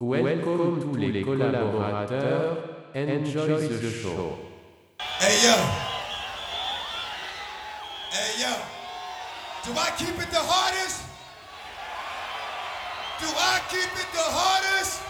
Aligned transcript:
Welcome 0.00 0.78
tous 0.80 0.94
les 0.94 1.22
collaborateurs. 1.22 2.58
Enjoy 2.94 3.58
the 3.58 3.90
show. 3.90 4.38
Hey 5.18 5.42
yo. 5.42 5.54
Hey 8.12 8.40
yo. 8.40 8.54
Do 9.64 9.72
I 9.76 9.90
keep 9.98 10.16
it 10.16 10.30
the 10.30 10.38
hardest? 10.38 11.02
Do 13.18 13.26
I 13.26 13.60
keep 13.68 13.90
it 13.98 14.06
the 14.12 14.22
hardest? 14.22 15.02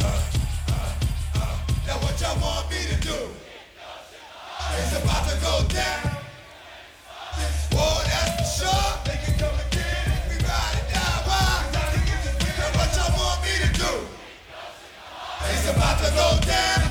Uh, 0.00 0.06
uh, 0.72 1.38
uh. 1.38 1.58
Now 1.86 1.98
what 1.98 2.18
y'all 2.18 2.40
want 2.40 2.70
me 2.70 2.78
to 2.94 3.00
do? 3.02 3.28
It's 4.78 5.04
about 5.04 5.28
to 5.28 5.36
go 5.42 5.68
down. 5.68 6.25
Go 16.16 16.38
down. 16.46 16.85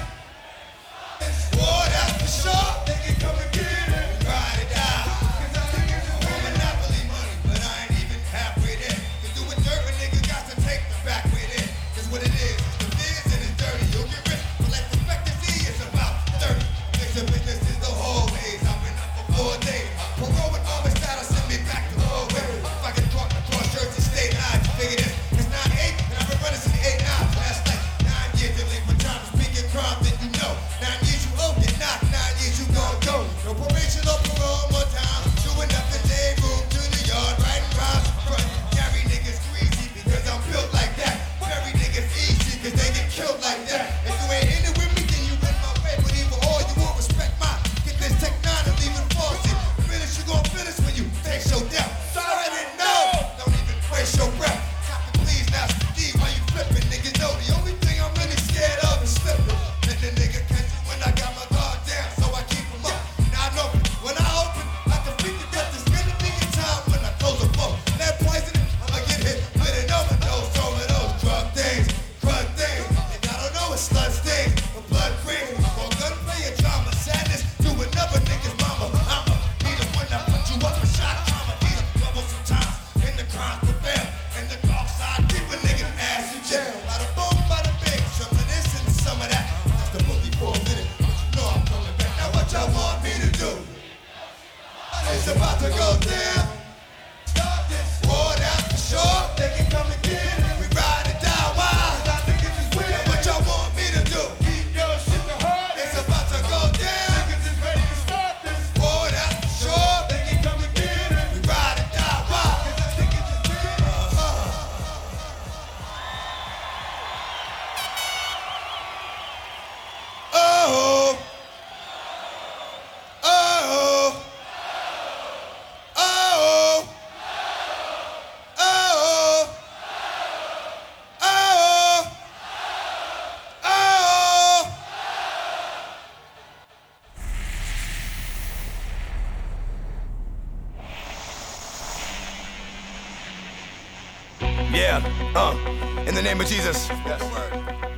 Name 146.35 146.41
of 146.41 146.47
Jesus. 146.47 146.90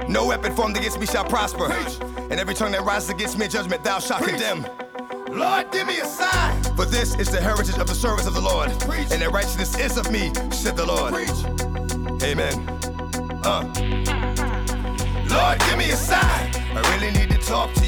No 0.07 0.27
weapon 0.27 0.55
formed 0.55 0.77
against 0.77 0.99
me 0.99 1.05
shall 1.05 1.25
prosper. 1.25 1.71
And 2.29 2.39
every 2.39 2.53
tongue 2.53 2.71
that 2.73 2.83
rises 2.83 3.09
against 3.09 3.37
me 3.37 3.45
in 3.45 3.51
judgment, 3.51 3.83
thou 3.83 3.99
shalt 3.99 4.23
condemn. 4.23 4.65
Lord, 5.29 5.71
give 5.71 5.87
me 5.87 5.99
a 5.99 6.05
sign. 6.05 6.61
For 6.75 6.85
this 6.85 7.15
is 7.15 7.29
the 7.29 7.41
heritage 7.41 7.77
of 7.77 7.87
the 7.87 7.95
servants 7.95 8.27
of 8.27 8.33
the 8.33 8.41
Lord. 8.41 8.69
And 9.11 9.21
their 9.21 9.31
righteousness 9.31 9.77
is 9.79 9.97
of 9.97 10.11
me, 10.11 10.31
said 10.51 10.75
the 10.75 10.85
Lord. 10.85 11.13
Amen. 12.23 12.53
Uh. 13.43 13.63
Lord, 15.29 15.59
give 15.59 15.77
me 15.77 15.89
a 15.91 15.95
sign. 15.95 16.51
I 16.75 16.95
really 16.95 17.17
need 17.17 17.31
to 17.31 17.37
talk 17.39 17.73
to 17.73 17.85
you, 17.85 17.86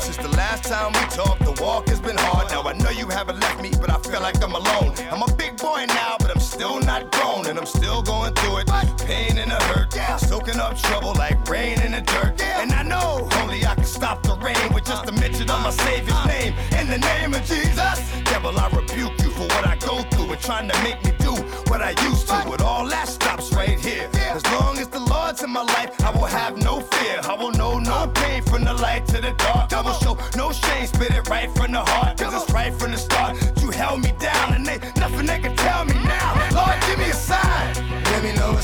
Since 0.00 0.16
the 0.16 0.28
last 0.36 0.64
time 0.64 0.92
we 0.92 1.04
talked, 1.14 1.44
the 1.44 1.52
walk 1.62 1.88
has 1.88 2.00
been 2.00 2.16
hard. 2.16 2.50
Now 2.50 2.62
I 2.62 2.72
know 2.72 2.90
you 2.90 3.06
haven't 3.08 3.38
left 3.40 3.60
me, 3.60 3.70
but 3.80 3.90
I 3.90 3.98
feel 3.98 4.20
like 4.20 4.42
I'm 4.42 4.54
alone. 4.54 4.94
I'm 5.10 5.22
a 5.22 5.32
big 5.36 5.56
boy 5.58 5.84
now, 5.88 6.16
but 6.18 6.30
I'm 6.30 6.40
still 6.40 6.80
not 6.80 7.12
grown, 7.12 7.46
and 7.46 7.58
I'm 7.58 7.66
still 7.66 8.02
going 8.02 8.32
through 8.34 8.58
it. 8.58 8.66
Pain 9.06 9.38
and 9.38 9.52
a 9.52 9.62
hurt, 9.64 9.92
soaking 10.20 10.58
up 10.58 10.76
trouble 10.78 11.12
like 11.14 11.48
rain 11.48 11.80
in 11.82 11.92
the 11.92 12.00
dirt. 12.00 12.40
And 12.42 12.72
I 12.72 12.82
know 12.82 13.28
only 13.42 13.64
I 13.66 13.74
can 13.74 13.84
stop 13.84 14.22
the 14.22 14.36
rain 14.36 14.72
with 14.72 14.84
just 14.86 15.08
a 15.08 15.12
mention 15.12 15.50
of 15.50 15.60
my 15.62 15.70
Savior's 15.70 16.26
name. 16.26 16.54
In 16.78 16.88
the 16.88 16.98
name 16.98 17.34
of 17.34 17.44
Jesus, 17.44 18.00
devil, 18.24 18.58
I 18.58 18.68
rebuke 18.68 19.16
you 19.20 19.30
for 19.30 19.46
what 19.52 19.66
I 19.66 19.76
go 19.76 20.02
through 20.10 20.32
and 20.32 20.40
trying 20.40 20.68
to 20.68 20.82
make 20.82 21.04
me 21.04 21.12
do 21.18 21.32
what 21.70 21.82
I 21.82 21.90
used 22.08 22.26
to. 22.28 22.42
But 22.48 22.62
all 22.62 22.86
that 22.88 23.06
stops 23.06 23.52
right 23.52 23.78
here. 23.78 24.08
As 24.14 24.44
long 24.46 24.78
as 24.78 24.88
the 24.88 25.00
Lord's 25.00 25.42
in 25.42 25.50
my 25.50 25.62
life, 25.62 25.92
I 26.02 26.10
will 26.10 26.24
have 26.24 26.56
no 26.56 26.80
fear. 26.80 27.19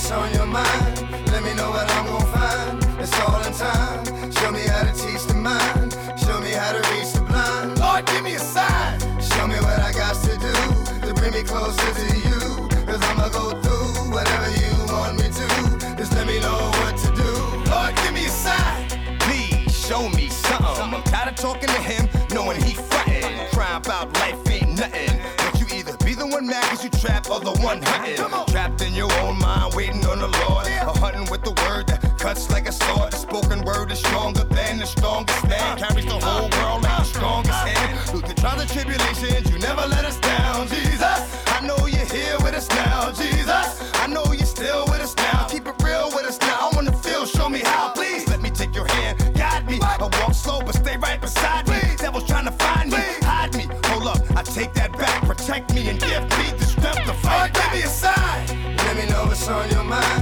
What's 0.08 0.12
on 0.12 0.32
your 0.34 0.46
mind. 0.46 1.26
Let 1.32 1.42
me 1.42 1.54
know 1.54 1.70
what 1.70 1.90
I'm 1.90 2.06
gonna 2.06 2.26
find. 2.26 3.00
It's 3.00 3.12
all 3.20 3.42
in 3.42 3.52
time. 3.52 4.30
Show 4.32 4.52
me 4.52 4.60
how 4.60 4.82
to 4.84 4.92
teach 4.92 5.24
the 5.26 5.34
mind. 5.34 5.96
Show 6.18 6.40
me 6.40 6.52
how 6.52 6.72
to 6.72 6.80
reach 6.94 7.12
the 7.12 7.22
blind. 7.22 7.78
Lord, 7.80 8.06
give 8.06 8.22
me 8.22 8.34
a 8.34 8.38
sign. 8.38 9.00
Show 9.20 9.46
me 9.46 9.56
what 9.56 9.78
I 9.80 9.92
got 9.92 10.14
to 10.14 10.34
do 10.38 10.54
to 11.06 11.14
bring 11.14 11.32
me 11.32 11.42
closer 11.42 11.90
to 12.00 12.06
you. 12.28 12.40
Cause 12.86 13.02
I'ma 13.02 13.28
go 13.30 13.50
through 13.60 14.12
whatever 14.14 14.50
you 14.62 14.72
want 14.94 15.16
me 15.18 15.26
to. 15.40 15.96
Just 15.96 16.12
let 16.14 16.26
me 16.26 16.38
know 16.40 16.58
what 16.80 16.96
to 17.02 17.08
do. 17.22 17.32
Lord, 17.70 17.96
give 17.96 18.14
me 18.14 18.26
a 18.26 18.30
sign. 18.30 18.88
Please 19.20 19.74
show 19.74 20.08
me 20.10 20.28
something. 20.28 20.94
I'm 20.94 21.02
tired 21.04 21.30
of 21.30 21.36
talking 21.36 21.68
to 21.68 21.80
him, 21.82 22.08
knowing 22.32 22.62
he 22.62 22.74
frontin'. 22.74 23.50
Crying 23.50 23.78
about 23.78 24.14
life 24.14 24.38
ain't 24.50 24.78
nothing. 24.78 25.18
But 25.38 25.58
you 25.60 25.66
either 25.76 25.96
be 26.04 26.14
the 26.14 26.26
one 26.26 26.46
mad 26.46 26.62
cause 26.70 26.84
you 26.84 26.90
trapped 26.90 27.28
or 27.28 27.40
the 27.40 27.54
one 27.60 27.82
hunting. 27.82 28.45
Your 28.96 29.12
own 29.20 29.38
mind, 29.38 29.74
waiting 29.74 30.06
on 30.06 30.20
the 30.20 30.28
Lord. 30.48 30.66
Or 30.66 30.96
hunting 30.98 31.30
with 31.30 31.42
the 31.44 31.52
word 31.68 31.86
that 31.88 32.18
cuts 32.18 32.50
like 32.50 32.66
a 32.66 32.72
sword. 32.72 33.12
The 33.12 33.16
spoken 33.18 33.62
word 33.62 33.92
is 33.92 33.98
stronger 33.98 34.45
on 59.48 59.70
your 59.70 59.84
mind. 59.84 60.15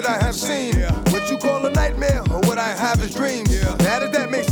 That 0.00 0.08
I 0.08 0.22
have 0.24 0.34
seen. 0.34 0.74
What 1.10 1.30
you 1.30 1.38
call 1.38 1.64
a 1.64 1.70
nightmare 1.70 2.20
or 2.30 2.40
what 2.40 2.58
I 2.58 2.68
have 2.68 3.02
is 3.02 3.14
dreams. 3.14 3.48
Bad 3.78 4.02
as 4.02 4.10
that 4.10 4.30
may 4.30 4.42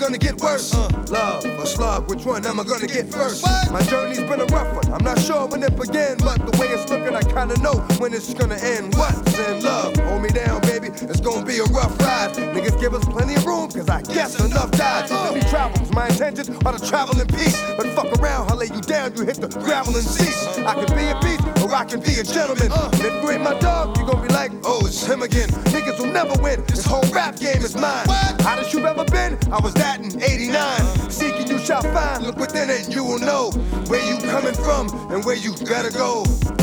gonna 0.00 0.18
get 0.18 0.40
worse. 0.40 0.74
Uh, 0.74 0.88
love 1.08 1.44
or 1.44 1.66
slug, 1.66 2.08
which 2.08 2.24
one 2.24 2.44
am 2.46 2.58
I 2.58 2.64
gonna 2.64 2.86
get 2.86 3.12
first? 3.12 3.44
My 3.70 3.82
journey's 3.82 4.20
been 4.20 4.40
a 4.40 4.46
rough 4.46 4.74
one. 4.74 4.92
I'm 4.92 5.04
not 5.04 5.18
sure 5.20 5.46
when 5.46 5.62
it 5.62 5.76
began, 5.76 6.16
but 6.18 6.38
the 6.40 6.56
way 6.58 6.68
it's 6.68 6.88
looking, 6.90 7.14
I 7.14 7.22
kinda 7.22 7.60
know 7.60 7.74
when 7.98 8.14
it's 8.14 8.32
gonna 8.32 8.56
end. 8.56 8.94
What's 8.94 9.38
in 9.38 9.62
love? 9.62 9.94
Hold 9.96 10.22
me 10.22 10.30
down, 10.30 10.62
baby. 10.62 10.88
It's 10.88 11.20
gonna 11.20 11.44
be 11.44 11.58
a 11.58 11.64
rough 11.64 11.98
ride. 12.00 12.32
Niggas 12.32 12.80
give 12.80 12.94
us 12.94 13.04
plenty 13.04 13.34
of 13.34 13.44
room, 13.44 13.70
cause 13.70 13.88
I 13.90 14.00
guess 14.02 14.40
enough 14.40 14.70
died. 14.72 15.10
Let 15.10 15.34
me 15.34 15.42
travel, 15.50 15.76
my 15.92 16.08
intentions 16.08 16.48
are 16.64 16.72
to 16.72 16.88
travel 16.88 17.20
in 17.20 17.26
peace. 17.26 17.60
But 17.76 17.86
fuck 17.88 18.10
around, 18.18 18.50
I'll 18.50 18.56
lay 18.56 18.72
you 18.72 18.80
down, 18.80 19.14
you 19.16 19.24
hit 19.26 19.36
the 19.36 19.48
gravel 19.48 19.94
and 19.94 20.04
cease. 20.04 20.48
I 20.58 20.74
can 20.74 20.90
be 20.96 21.04
a 21.12 21.16
beast, 21.20 21.44
or 21.62 21.74
I 21.74 21.84
can 21.84 22.00
be 22.00 22.14
a 22.18 22.24
gentleman. 22.24 22.72
Uh. 22.72 22.88
And 22.94 23.04
if 23.04 23.22
you 23.22 23.30
ain't 23.30 23.42
my 23.42 23.58
dog, 23.58 23.98
you 23.98 24.06
gon' 24.06 24.26
be 24.26 24.32
like, 24.32 24.52
oh, 24.64 24.80
it's 24.86 25.04
him 25.04 25.22
again. 25.22 25.48
Niggas 25.74 25.98
will 25.98 26.06
never 26.06 26.40
win, 26.42 26.64
this 26.66 26.84
whole 26.86 27.04
rap 27.12 27.38
game 27.38 27.62
is 27.62 27.76
mine. 27.76 28.06
Hottest 28.40 28.72
you've 28.72 28.86
ever 28.86 29.04
been, 29.04 29.38
I 29.52 29.60
was 29.60 29.74
that 29.74 29.89
in 29.98 30.22
89. 30.22 31.10
Seeking 31.10 31.48
you 31.48 31.58
shall 31.58 31.82
find, 31.82 32.24
look 32.24 32.36
within 32.36 32.70
it, 32.70 32.94
you 32.94 33.04
will 33.04 33.18
know 33.18 33.50
where 33.88 34.04
you 34.06 34.18
coming 34.30 34.54
from 34.54 34.88
and 35.10 35.24
where 35.24 35.36
you 35.36 35.56
gotta 35.64 35.90
go. 35.90 36.59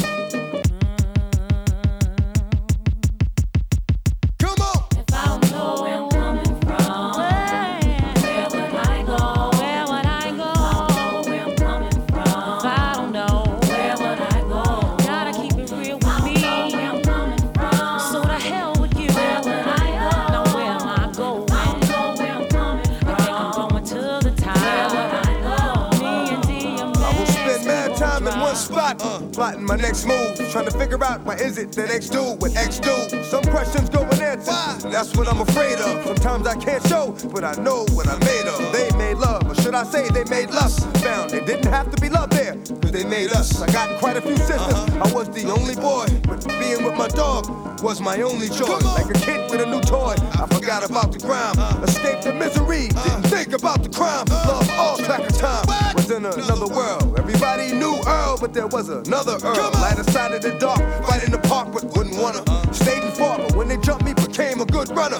My 29.68 29.76
next 29.76 30.06
move, 30.06 30.38
trying 30.50 30.66
to 30.66 30.72
figure 30.72 31.04
out 31.04 31.22
why 31.26 31.36
is 31.36 31.58
it 31.58 31.74
that 31.74 31.92
X 31.92 32.10
do 32.10 32.24
what 32.40 32.56
X 32.56 32.80
do. 32.80 32.96
Some 33.24 33.44
questions 33.44 33.90
go 33.90 34.02
unanswered, 34.04 34.92
that's 34.92 35.16
what 35.16 35.28
I'm 35.28 35.42
afraid 35.42 35.78
of. 35.80 36.06
Sometimes 36.06 36.48
I 36.48 36.56
can't 36.56 36.86
show, 36.88 37.16
but 37.34 37.44
I 37.44 37.54
know 37.62 37.86
what 37.92 38.08
I'm 38.08 38.20
made 38.20 38.48
of. 38.48 38.72
They 38.72 38.90
made 38.98 39.18
love, 39.18 39.57
should 39.68 39.76
I 39.76 39.84
say 39.84 40.08
they 40.08 40.24
made 40.30 40.50
lust? 40.52 40.88
Found 41.04 41.34
It 41.34 41.46
didn't 41.46 41.74
have 41.74 41.92
to 41.94 42.02
be 42.02 42.08
love 42.08 42.30
there, 42.30 42.56
cause 42.82 42.92
they 42.92 43.04
made 43.04 43.32
us. 43.32 43.62
I 43.62 43.70
got 43.74 44.00
quite 44.00 44.16
a 44.16 44.22
few 44.22 44.38
sisters, 44.38 44.80
I 44.96 45.12
was 45.14 45.28
the 45.28 45.52
only 45.52 45.76
boy, 45.76 46.08
but 46.24 46.48
being 46.58 46.86
with 46.86 46.96
my 46.96 47.10
dog 47.10 47.44
was 47.84 48.00
my 48.00 48.22
only 48.22 48.48
choice. 48.48 48.86
Like 48.96 49.10
a 49.10 49.20
kid 49.20 49.52
with 49.52 49.60
a 49.60 49.66
new 49.66 49.82
toy, 49.82 50.16
I 50.40 50.48
forgot 50.48 50.90
about 50.90 51.12
the 51.12 51.20
crime, 51.20 51.60
escaped 51.84 52.24
the 52.24 52.34
misery, 52.34 52.88
didn't 52.88 53.28
think 53.28 53.52
about 53.52 53.84
the 53.84 53.90
crime. 53.90 54.24
Love 54.48 54.70
all 54.80 54.98
track 55.00 55.30
of 55.30 55.38
time, 55.38 55.66
was 55.94 56.10
in 56.12 56.26
another 56.26 56.68
world. 56.68 57.20
Everybody 57.20 57.74
knew 57.74 58.00
Earl, 58.08 58.38
but 58.40 58.54
there 58.54 58.68
was 58.68 58.88
another 58.88 59.36
Earl. 59.44 59.72
Light 59.84 60.00
side 60.16 60.32
of 60.32 60.44
the 60.44 60.58
dark, 60.60 60.80
fight 61.04 61.26
in 61.26 61.32
the 61.32 61.40
park, 61.40 61.74
but 61.74 61.84
wouldn't 61.98 62.16
wanna. 62.16 62.42
Stayed 62.74 63.04
and 63.04 63.14
fought, 63.14 63.40
but 63.40 63.58
when 63.58 63.68
they 63.68 63.78
jumped 63.78 64.06
me, 64.06 64.14
became 64.14 64.62
a 64.62 64.66
good 64.66 64.88
runner. 64.96 65.20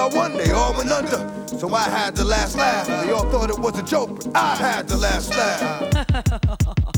My 0.00 0.06
one, 0.06 0.34
they 0.34 0.50
all 0.52 0.72
went 0.72 0.90
under. 0.90 1.18
So 1.46 1.74
I 1.74 1.82
had 1.82 2.16
the 2.16 2.24
last 2.24 2.56
laugh. 2.56 2.86
They 2.86 3.12
all 3.12 3.30
thought 3.30 3.50
it 3.50 3.58
was 3.58 3.78
a 3.78 3.82
joke, 3.82 4.16
but 4.16 4.34
I 4.34 4.56
had 4.56 4.88
the 4.88 4.96
last 4.96 5.28
laugh. 5.28 6.86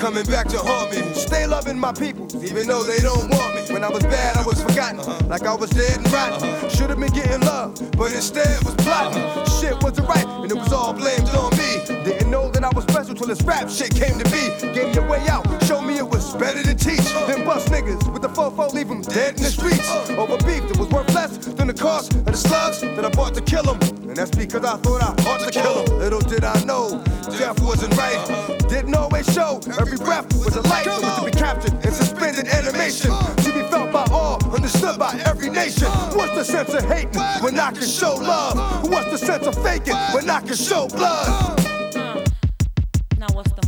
coming 0.00 0.24
back 0.24 0.48
to 0.48 0.56
haunt 0.56 0.90
me. 0.90 1.12
Stay 1.12 1.46
loving 1.46 1.78
my 1.78 1.92
people, 1.92 2.24
even 2.42 2.66
though 2.66 2.82
they 2.82 3.00
don't 3.00 3.28
want 3.28 3.54
me. 3.54 3.60
When 3.74 3.84
I 3.84 3.90
was 3.90 4.02
bad, 4.04 4.36
I 4.36 4.42
was 4.42 4.62
forgotten, 4.62 5.28
like 5.28 5.42
I 5.42 5.54
was 5.54 5.68
dead 5.70 5.98
and 5.98 6.10
rotten. 6.10 6.70
Should 6.70 6.88
have 6.88 6.98
been 6.98 7.12
getting 7.12 7.40
love, 7.42 7.76
but 7.98 8.12
instead 8.12 8.48
was 8.64 8.74
plotting. 8.76 9.22
Shit 9.60 9.80
wasn't 9.82 10.08
right, 10.08 10.26
and 10.26 10.50
it 10.50 10.56
was 10.56 10.72
all 10.72 10.94
blamed 10.94 11.28
on 11.30 11.50
me. 11.58 11.84
Didn't 12.02 12.30
know 12.30 12.50
that 12.50 12.64
I 12.64 12.70
was 12.70 12.84
special 12.84 13.14
till 13.14 13.26
this 13.26 13.42
rap 13.42 13.68
shit 13.68 13.94
came 13.94 14.18
to 14.18 14.24
be. 14.30 14.72
Gave 14.72 14.96
me 14.96 14.96
a 14.96 15.06
way 15.06 15.28
out, 15.28 15.44
showed 15.64 15.82
me 15.82 15.98
it 15.98 16.08
was 16.08 16.34
better 16.36 16.62
to 16.62 16.74
teach 16.74 17.04
than 17.28 17.44
bust 17.44 17.68
niggas 17.68 18.10
with 18.10 18.22
the 18.22 18.28
fofo, 18.28 18.72
leave 18.72 18.88
them 18.88 19.02
dead 19.02 19.36
in 19.36 19.42
the 19.42 19.50
streets. 19.50 19.90
Over 20.10 20.38
beef 20.38 20.66
that 20.68 20.78
was 20.78 20.88
worth 20.88 21.12
less 21.14 21.36
than 21.36 21.66
the 21.66 21.74
cost 21.74 22.14
of 22.14 22.24
the 22.24 22.36
slugs 22.36 22.80
that 22.80 23.04
I 23.04 23.10
bought 23.10 23.34
to 23.34 23.42
kill 23.42 23.64
them. 23.64 23.99
And 24.10 24.16
that's 24.16 24.34
because 24.34 24.64
I 24.64 24.76
thought 24.78 25.04
I 25.04 25.10
ought 25.30 25.38
to 25.38 25.52
kill 25.52 25.86
him. 25.86 26.00
Little 26.00 26.18
did 26.18 26.42
I 26.42 26.60
know 26.64 27.00
death 27.38 27.60
wasn't 27.62 27.96
right? 27.96 28.58
Didn't 28.68 28.92
always 28.96 29.32
show. 29.32 29.60
Every 29.78 29.98
breath 29.98 30.26
was 30.34 30.56
a 30.56 30.62
life 30.62 30.84
that 30.84 31.00
was 31.00 31.18
to 31.20 31.24
be 31.26 31.30
captured 31.30 31.74
in 31.74 31.92
suspended 31.92 32.48
animation. 32.48 33.12
To 33.12 33.52
be 33.54 33.62
felt 33.70 33.92
by 33.92 34.04
all, 34.10 34.44
understood 34.52 34.98
by 34.98 35.14
every 35.24 35.48
nation. 35.48 35.86
What's 36.18 36.34
the 36.34 36.42
sense 36.42 36.74
of 36.74 36.84
hating 36.86 37.22
when 37.40 37.56
I 37.60 37.70
can 37.70 37.86
show 37.86 38.16
love? 38.16 38.82
What's 38.90 39.12
the 39.12 39.18
sense 39.18 39.46
of 39.46 39.54
faking 39.62 39.94
when 40.12 40.28
I 40.28 40.40
can 40.40 40.56
show 40.56 40.88
blood? 40.88 41.28
Uh, 41.94 42.24
now 43.16 43.28
what's 43.32 43.52
the 43.52 43.59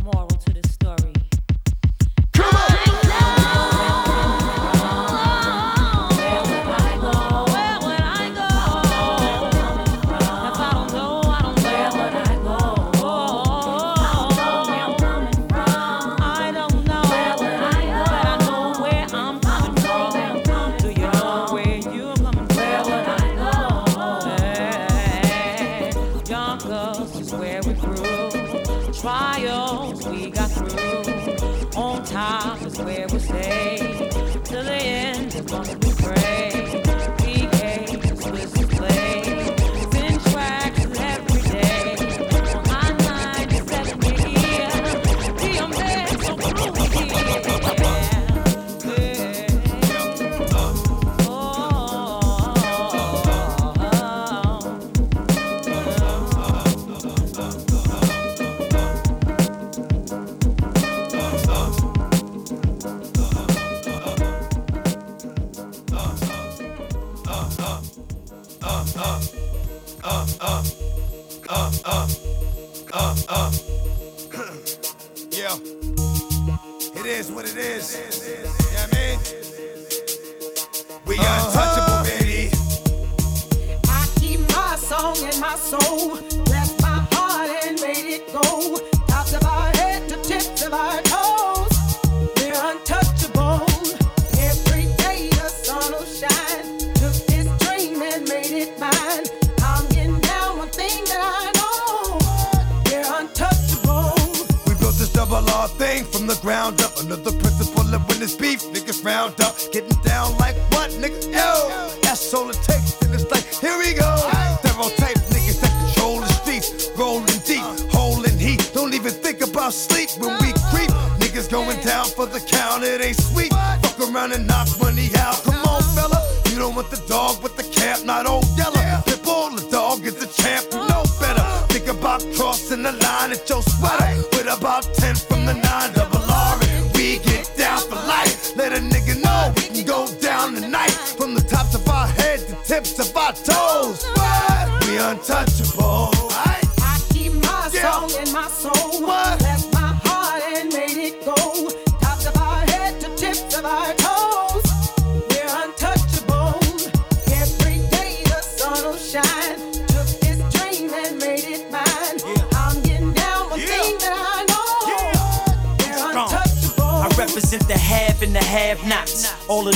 Yonkers 27.65 27.85
is 27.85 27.97
where 27.97 28.29
we 28.29 28.43
grew. 28.43 28.93
Trials 28.93 30.07
we 30.07 30.29
got 30.29 30.51
through. 30.51 31.81
On 31.81 32.03
top 32.03 32.61
is 32.61 32.79
where 32.79 33.07
we 33.07 33.19
stay. 33.19 33.77
Till 34.43 34.63
the 34.63 34.73
end 34.73 35.35
is 35.35 35.43
what 35.51 35.67
we 35.83 35.92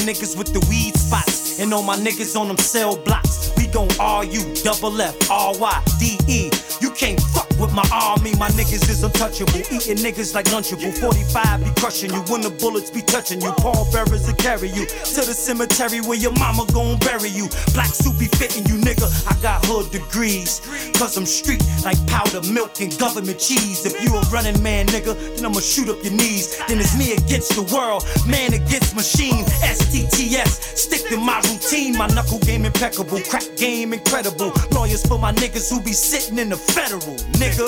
niggas 0.07 0.37
with 0.37 0.53
the 0.53 0.63
weed 0.69 0.95
spots. 0.95 1.59
And 1.59 1.73
all 1.73 1.83
my 1.83 1.97
niggas 1.97 2.39
on 2.39 2.47
them 2.47 2.57
cell 2.57 2.95
blocks. 2.95 3.51
We 3.57 3.67
gon' 3.67 3.89
RU, 3.99 4.41
double 4.63 5.01
F, 5.01 5.29
R 5.29 5.51
Y, 5.59 5.83
D 5.99 6.17
E. 6.27 6.49
You 6.79 6.91
can't 6.91 7.19
fuck 7.19 7.49
with 7.59 7.73
my 7.73 7.83
army. 7.91 8.31
My 8.37 8.47
niggas 8.49 8.87
is 8.87 9.03
untouchable. 9.03 9.59
Eating 9.59 9.97
niggas 9.97 10.33
like 10.33 10.45
Lunchable. 10.45 10.93
45 10.95 11.63
be 11.63 11.71
crushing 11.81 12.13
you. 12.13 12.21
When 12.31 12.41
the 12.41 12.51
bullets 12.51 12.89
be 12.89 13.01
touching 13.01 13.41
you. 13.41 13.51
Paul 13.57 13.89
bearers 13.91 14.27
will 14.27 14.35
carry 14.35 14.69
you 14.69 14.85
to 14.85 15.21
the 15.27 15.35
cemetery 15.35 15.99
where 15.99 16.17
your 16.17 16.33
mama 16.39 16.65
gon' 16.71 16.99
bury 16.99 17.29
you. 17.29 17.49
Black 17.73 17.91
suit 17.91 18.17
be 18.17 18.27
fitting 18.39 18.65
you, 18.65 18.79
nigga. 18.79 19.09
I 19.27 19.35
got 19.41 19.65
hood 19.65 19.91
degrees. 19.91 20.61
Cause 20.95 21.17
I'm 21.17 21.25
street 21.25 21.63
like 21.83 21.99
powder, 22.07 22.41
milk, 22.53 22.79
and 22.79 22.95
government 22.97 23.39
cheese. 23.39 23.85
If 23.85 23.99
you 23.99 24.15
a 24.15 24.21
running 24.29 24.61
man, 24.61 24.85
nigga, 24.87 25.17
then 25.35 25.45
I'ma 25.45 25.59
shoot 25.59 25.89
up 25.89 26.01
your 26.03 26.13
knees. 26.13 26.55
Then 26.67 26.79
it's 26.79 26.95
me 26.97 27.13
against 27.13 27.55
the 27.57 27.65
world, 27.75 28.05
man 28.29 28.53
against 28.53 28.76
machine. 28.95 29.45
STTS, 29.45 30.77
stick 30.77 31.07
to 31.09 31.17
my 31.17 31.39
routine. 31.49 31.97
My 31.97 32.07
knuckle 32.07 32.39
game 32.39 32.65
impeccable, 32.65 33.19
crack 33.29 33.43
game 33.57 33.93
incredible. 33.93 34.51
Lawyers 34.71 35.05
for 35.05 35.17
my 35.19 35.31
niggas 35.33 35.69
who 35.69 35.81
be 35.81 35.93
sitting 35.93 36.37
in 36.37 36.49
the 36.49 36.57
federal, 36.57 37.15
nigga. 37.41 37.67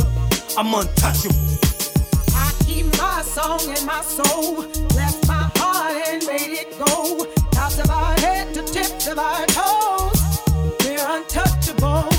I'm 0.57 0.73
untouchable. 0.73 1.35
I 2.33 2.51
keep 2.65 2.85
my 2.97 3.21
song 3.21 3.61
in 3.61 3.85
my 3.85 4.01
soul. 4.01 4.65
Left 4.95 5.27
my 5.27 5.49
heart 5.55 5.95
and 6.09 6.25
made 6.25 6.53
it 6.61 6.77
go. 6.77 7.25
Tops 7.51 7.79
of 7.79 7.89
our 7.89 8.13
head 8.19 8.53
to 8.55 8.63
tips 8.63 9.07
of 9.07 9.19
our 9.19 9.45
toes. 9.47 10.19
We're 10.83 11.05
untouchable. 11.15 12.09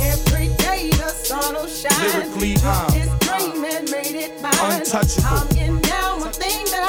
Every 0.00 0.48
day 0.56 0.90
the 0.90 1.08
sun 1.10 1.54
will 1.54 1.66
shine. 1.66 1.98
Lyrically, 2.12 2.54
Took 2.54 2.64
uh, 2.64 2.90
this 2.90 3.18
dream 3.20 3.64
and 3.64 3.90
made 3.90 4.16
it 4.16 4.40
mine. 4.42 4.80
Untouchable. 4.80 5.85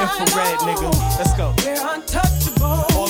Infrared, 0.00 0.58
nigga. 0.60 0.90
Let's 1.18 1.32
go. 1.36 1.52
We're 1.64 1.94
untouchable. 1.94 2.37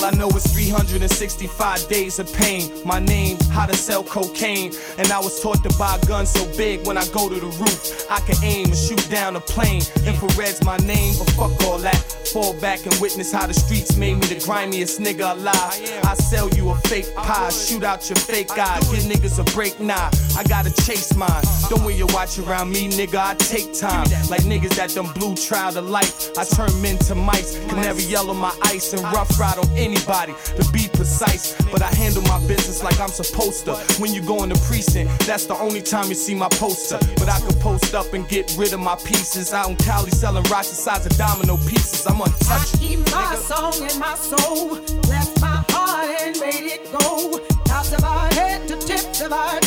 I 0.09 0.11
know 0.15 0.27
it's 0.29 0.51
365 0.51 1.87
days 1.87 2.17
of 2.17 2.33
pain. 2.33 2.71
My 2.83 2.97
name, 2.97 3.37
how 3.51 3.67
to 3.67 3.75
sell 3.75 4.03
cocaine. 4.03 4.73
And 4.97 5.11
I 5.11 5.19
was 5.19 5.39
taught 5.39 5.61
to 5.61 5.77
buy 5.77 5.99
a 6.01 6.05
gun 6.07 6.25
so 6.25 6.47
big 6.57 6.87
when 6.87 6.97
I 6.97 7.05
go 7.09 7.29
to 7.29 7.35
the 7.35 7.45
roof, 7.45 8.09
I 8.09 8.19
can 8.21 8.43
aim 8.43 8.65
and 8.69 8.75
shoot 8.75 9.07
down 9.11 9.35
a 9.35 9.39
plane. 9.39 9.83
Infrared's 10.07 10.63
my 10.63 10.77
name, 10.77 11.13
but 11.19 11.29
fuck 11.37 11.63
all 11.67 11.77
that. 11.77 11.97
Fall 12.33 12.59
back 12.59 12.87
and 12.87 12.95
witness 12.99 13.31
how 13.31 13.45
the 13.45 13.53
streets 13.53 13.97
made 13.97 14.15
me 14.15 14.25
the 14.25 14.41
grimiest 14.43 14.99
nigga 14.99 15.33
alive. 15.33 16.01
I 16.03 16.15
sell 16.15 16.49
you 16.49 16.69
a 16.69 16.75
fake 16.89 17.13
pie, 17.15 17.49
shoot 17.49 17.83
out 17.83 18.09
your 18.09 18.17
fake 18.17 18.49
eye. 18.57 18.79
Give 18.89 19.03
niggas 19.03 19.37
a 19.37 19.43
break, 19.53 19.79
nah. 19.79 20.09
I 20.35 20.43
gotta 20.43 20.73
chase 20.85 21.15
mine. 21.15 21.43
Don't 21.69 21.83
wear 21.83 21.95
your 21.95 22.07
watch 22.13 22.39
around 22.39 22.71
me, 22.71 22.89
nigga. 22.89 23.19
I 23.19 23.35
take 23.35 23.77
time. 23.77 24.07
Like 24.27 24.41
niggas 24.41 24.75
that 24.75 24.89
done 24.95 25.13
blue 25.13 25.35
trial 25.35 25.71
to 25.73 25.81
life. 25.81 26.35
I 26.35 26.45
turn 26.45 26.81
men 26.81 26.97
to 27.09 27.13
mice. 27.13 27.59
Canary 27.67 28.03
yellow 28.03 28.33
my 28.33 28.55
ice 28.63 28.93
and 28.93 29.03
rough 29.13 29.39
ride 29.39 29.59
on 29.59 29.69
anybody 29.99 30.33
to 30.55 30.71
be 30.71 30.87
precise. 30.93 31.55
But 31.71 31.81
I 31.81 31.87
handle 31.93 32.21
my 32.23 32.39
business 32.47 32.83
like 32.83 32.99
I'm 32.99 33.09
supposed 33.09 33.65
to. 33.65 33.75
When 34.01 34.13
you 34.13 34.21
go 34.21 34.43
in 34.43 34.49
the 34.49 34.59
precinct, 34.67 35.11
that's 35.25 35.45
the 35.45 35.55
only 35.55 35.81
time 35.81 36.09
you 36.09 36.15
see 36.15 36.35
my 36.35 36.49
poster. 36.49 36.99
But 37.17 37.29
I 37.29 37.39
can 37.39 37.59
post 37.59 37.93
up 37.93 38.13
and 38.13 38.27
get 38.27 38.55
rid 38.57 38.73
of 38.73 38.79
my 38.79 38.95
pieces. 38.95 39.53
Out 39.53 39.69
in 39.69 39.75
Cali 39.77 40.11
selling 40.11 40.43
rocks 40.45 40.69
the 40.69 40.75
size 40.75 41.05
of 41.05 41.15
domino 41.17 41.57
pieces. 41.57 42.05
I'm 42.07 42.21
I 42.21 42.25
untouchable. 42.25 42.79
keep 42.79 42.99
my 43.11 43.35
song 43.35 43.73
in 43.89 43.99
my 43.99 44.15
soul. 44.15 44.71
Left 45.09 45.41
my 45.41 45.63
heart 45.69 46.09
and 46.21 46.39
made 46.39 46.65
it 46.75 46.91
go. 46.91 47.39
Tops 47.65 47.93
of 47.93 48.03
our 48.03 48.27
head 48.33 48.67
to 48.69 48.77
tips 48.77 49.21
of 49.21 49.31
our 49.33 49.59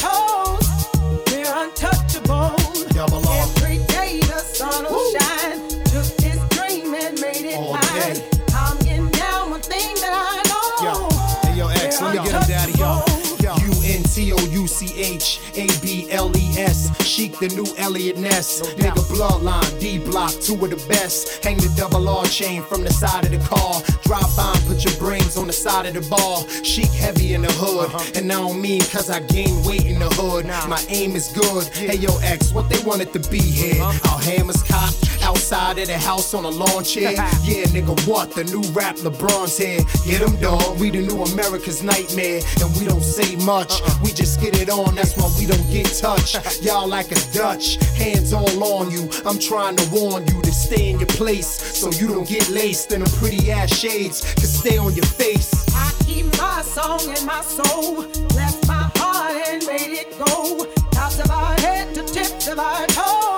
S. 17.13 17.19
Sheek, 17.19 17.39
the 17.39 17.49
new 17.49 17.67
Eliot 17.77 18.17
Ness. 18.17 18.63
Nigga, 18.77 19.03
bloodline, 19.13 19.81
D 19.81 19.99
block, 19.99 20.33
two 20.41 20.55
of 20.55 20.71
the 20.71 20.77
best. 20.89 21.45
Hang 21.45 21.57
the 21.59 21.73
double 21.77 22.09
R 22.09 22.25
chain 22.25 22.63
from 22.63 22.85
the 22.85 22.93
side 22.93 23.27
of 23.27 23.31
the 23.31 23.39
car. 23.49 23.83
Drive 24.05 24.35
by 24.37 24.53
and 24.57 24.67
put 24.67 24.85
your 24.85 24.95
brains 24.99 25.37
on 25.37 25.47
the 25.47 25.53
side 25.53 25.87
of 25.87 25.95
the 25.95 26.09
bar. 26.09 26.49
Sheek, 26.65 26.91
heavy 26.91 27.35
in 27.35 27.43
the 27.43 27.53
hood. 27.53 27.91
Uh-huh. 27.93 28.13
And 28.15 28.33
I 28.33 28.37
don't 28.37 28.61
mean 28.61 28.81
cause 28.83 29.11
I 29.11 29.21
gain 29.21 29.63
weight 29.65 29.85
in 29.85 29.99
the 29.99 30.09
hood. 30.11 30.47
My 30.47 30.83
aim 30.89 31.15
is 31.15 31.29
good. 31.33 31.67
Hey 31.75 31.97
yo, 31.97 32.17
X, 32.23 32.53
what 32.53 32.69
they 32.71 32.83
wanted 32.83 33.13
to 33.13 33.21
be 33.31 33.41
here? 33.41 33.83
Uh-huh. 33.83 34.15
Our 34.15 34.21
hammers 34.21 34.63
cocked. 34.63 35.12
Outside 35.23 35.79
of 35.79 35.87
the 35.87 35.99
house 35.99 36.35
on 36.35 36.45
a 36.45 36.49
lawn 36.49 36.85
chair. 36.85 37.13
Yeah, 37.13 37.65
nigga, 37.71 37.95
what? 38.07 38.33
The 38.35 38.45
new 38.45 38.63
rap 38.73 38.97
LeBron's 38.97 39.57
here. 39.57 39.81
Get 40.05 40.21
him, 40.21 40.37
dog. 40.41 40.79
We 40.81 40.91
the 40.91 41.03
new 41.03 41.23
America's 41.23 41.83
nightmare. 41.83 42.41
And 42.61 42.75
we 42.77 42.85
don't 42.87 43.03
say 43.03 43.37
much. 43.37 43.81
We 44.03 44.11
just 44.13 44.41
get 44.41 44.61
it 44.61 44.69
on. 44.69 44.95
That's 44.95 45.17
why 45.17 45.31
we 45.39 45.47
don't 45.47 45.71
get 45.71 45.87
touched. 45.87 46.63
Y'all 46.63 46.89
like 46.89 47.13
a 47.13 47.21
Dutch. 47.33 47.77
Hands 47.97 48.33
all 48.33 48.65
on 48.65 48.91
you. 48.91 49.09
I'm 49.25 49.39
trying 49.39 49.77
to 49.77 49.89
warn 49.91 50.27
you 50.27 50.43
to 50.43 50.53
stay 50.53 50.91
in 50.91 50.99
your 50.99 51.09
place. 51.09 51.49
So 51.49 51.91
you 51.93 52.09
don't 52.09 52.29
get 52.29 52.49
laced 52.51 52.93
in 52.93 53.01
them 53.01 53.11
pretty 53.13 53.51
ass 53.51 53.75
shades. 53.77 54.21
Can 54.35 54.45
stay 54.45 54.79
on 54.79 54.95
your 54.95 55.07
face. 55.07 55.67
I 55.75 55.93
keep 56.05 56.27
my 56.39 56.63
song 56.63 57.01
in 57.17 57.25
my 57.27 57.43
soul. 57.43 58.07
Left 58.35 58.67
my 58.67 58.91
heart 58.97 59.37
and 59.49 59.65
made 59.67 59.93
it 59.93 60.19
go. 60.19 60.67
Tops 60.91 61.19
of 61.21 61.31
our 61.31 61.55
head 61.61 61.95
to 61.95 62.03
tips 62.05 62.49
of 62.49 62.59
our 62.59 62.87
toes. 62.89 63.32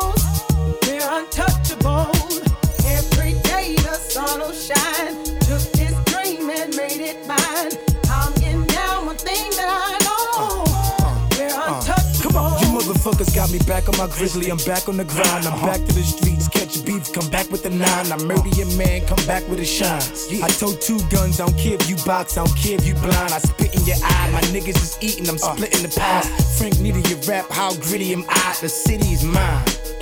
Grizzly. 14.15 14.51
I'm 14.51 14.59
back 14.59 14.89
on 14.89 14.97
the 14.97 15.05
grind. 15.05 15.47
I'm 15.47 15.61
back 15.61 15.81
to 15.87 15.93
the 15.95 16.03
streets, 16.03 16.49
catch 16.49 16.85
beef, 16.85 17.13
come 17.13 17.29
back 17.31 17.51
with 17.51 17.63
the 17.63 17.71
nine. 17.71 18.13
I 18.13 18.17
murder 18.25 18.49
your 18.57 18.71
man, 18.77 19.07
come 19.07 19.25
back 19.27 19.47
with 19.49 19.61
a 19.61 19.65
shine. 19.65 20.03
I 20.43 20.49
told 20.49 20.81
two 20.81 20.99
guns, 21.11 21.41
I 21.41 21.47
don't 21.47 21.59
care 21.59 21.75
if 21.75 21.89
you 21.89 21.97
box, 22.05 22.39
I 22.39 22.45
don't 22.45 22.57
care 22.57 22.77
if 22.77 22.87
you 22.87 22.95
blind. 22.95 23.33
I 23.33 23.39
spit 23.39 23.75
in 23.75 23.85
your 23.85 23.97
eye, 24.03 24.31
my 24.33 24.41
niggas 24.53 24.81
is 24.81 24.99
eating, 25.01 25.29
I'm 25.29 25.39
splitting 25.39 25.83
the 25.83 25.89
pie. 25.89 26.23
Frank 26.57 26.81
needed 26.81 27.09
your 27.11 27.21
rap, 27.29 27.51
how 27.51 27.75
gritty 27.75 28.13
am 28.13 28.25
I? 28.29 28.57
The 28.61 28.69
city 28.69 29.09
is 29.09 29.25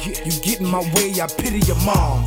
mine. 0.06 0.14
You 0.24 0.32
get 0.40 0.60
in 0.60 0.66
my 0.66 0.80
way, 0.94 1.12
I 1.20 1.26
pity 1.26 1.60
your 1.66 1.76
mom. 1.84 2.24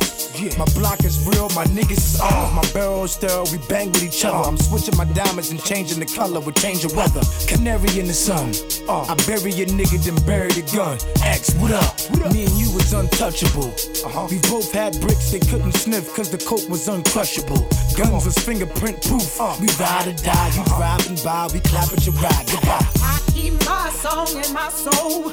My 0.58 0.66
block 0.74 1.04
is 1.04 1.24
real, 1.26 1.48
my 1.56 1.64
niggas 1.64 2.14
is 2.14 2.20
armed. 2.20 2.54
My 2.54 2.72
barrel 2.72 3.08
sterile, 3.08 3.46
we 3.50 3.58
bang 3.68 3.90
with 3.92 4.04
each 4.04 4.24
other. 4.24 4.36
I'm 4.36 4.58
switching 4.58 4.96
my 4.96 5.04
diamonds 5.04 5.50
and 5.50 5.62
changing 5.62 5.98
the 5.98 6.06
color 6.06 6.40
with 6.40 6.56
change 6.56 6.84
of 6.84 6.94
weather. 6.94 7.22
Canary 7.46 7.98
in 7.98 8.06
the 8.06 8.12
sun. 8.12 8.52
Uh, 8.88 9.06
I 9.08 9.14
bury 9.26 9.52
your 9.52 9.68
nigga, 9.68 10.02
then 10.04 10.16
bury 10.26 10.52
the 10.52 10.62
gun. 10.76 10.98
X, 11.22 11.54
what 11.54 11.72
up? 11.72 11.96
Me 12.32 12.44
and 12.44 12.52
you 12.52 12.70
was 12.74 12.92
untouchable. 12.92 13.72
Uh-huh. 14.04 14.28
We 14.30 14.38
both 14.50 14.72
had 14.72 15.00
bricks 15.00 15.30
they 15.30 15.40
couldn't 15.40 15.72
sniff 15.72 16.14
cause 16.14 16.30
the 16.30 16.38
coke 16.38 16.68
was 16.68 16.86
uncrushable. 16.88 17.64
Guns 17.96 18.24
was 18.26 18.38
fingerprint 18.38 19.02
proof. 19.02 19.40
Uh. 19.40 19.56
We 19.60 19.68
ride 19.80 20.08
or 20.08 20.16
die, 20.20 20.52
you 20.54 20.60
uh-huh. 20.62 20.78
driving 20.78 21.24
by, 21.24 21.48
we 21.52 21.60
clap 21.60 21.92
at 21.92 22.04
your 22.04 22.14
ride. 22.16 22.46
Goodbye. 22.46 22.86
I 23.00 23.20
keep 23.32 23.54
my 23.64 23.88
song 23.90 24.28
in 24.36 24.52
my 24.52 24.68
soul. 24.68 25.32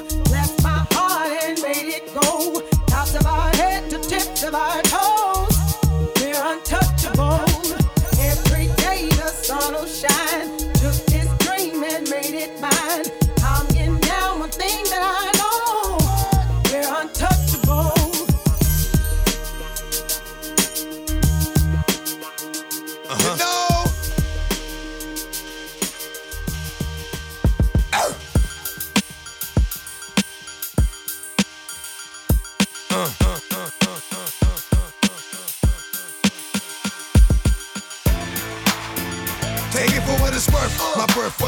Heart 0.94 1.44
and 1.44 1.62
made 1.62 1.94
it 1.96 2.14
go. 2.14 2.60
Tops 2.86 3.14
of 3.14 3.26
our 3.26 3.50
head 3.56 3.90
to 3.90 3.98
tips 3.98 4.42
of 4.44 4.54
our 4.54 4.82
toes. 4.82 5.23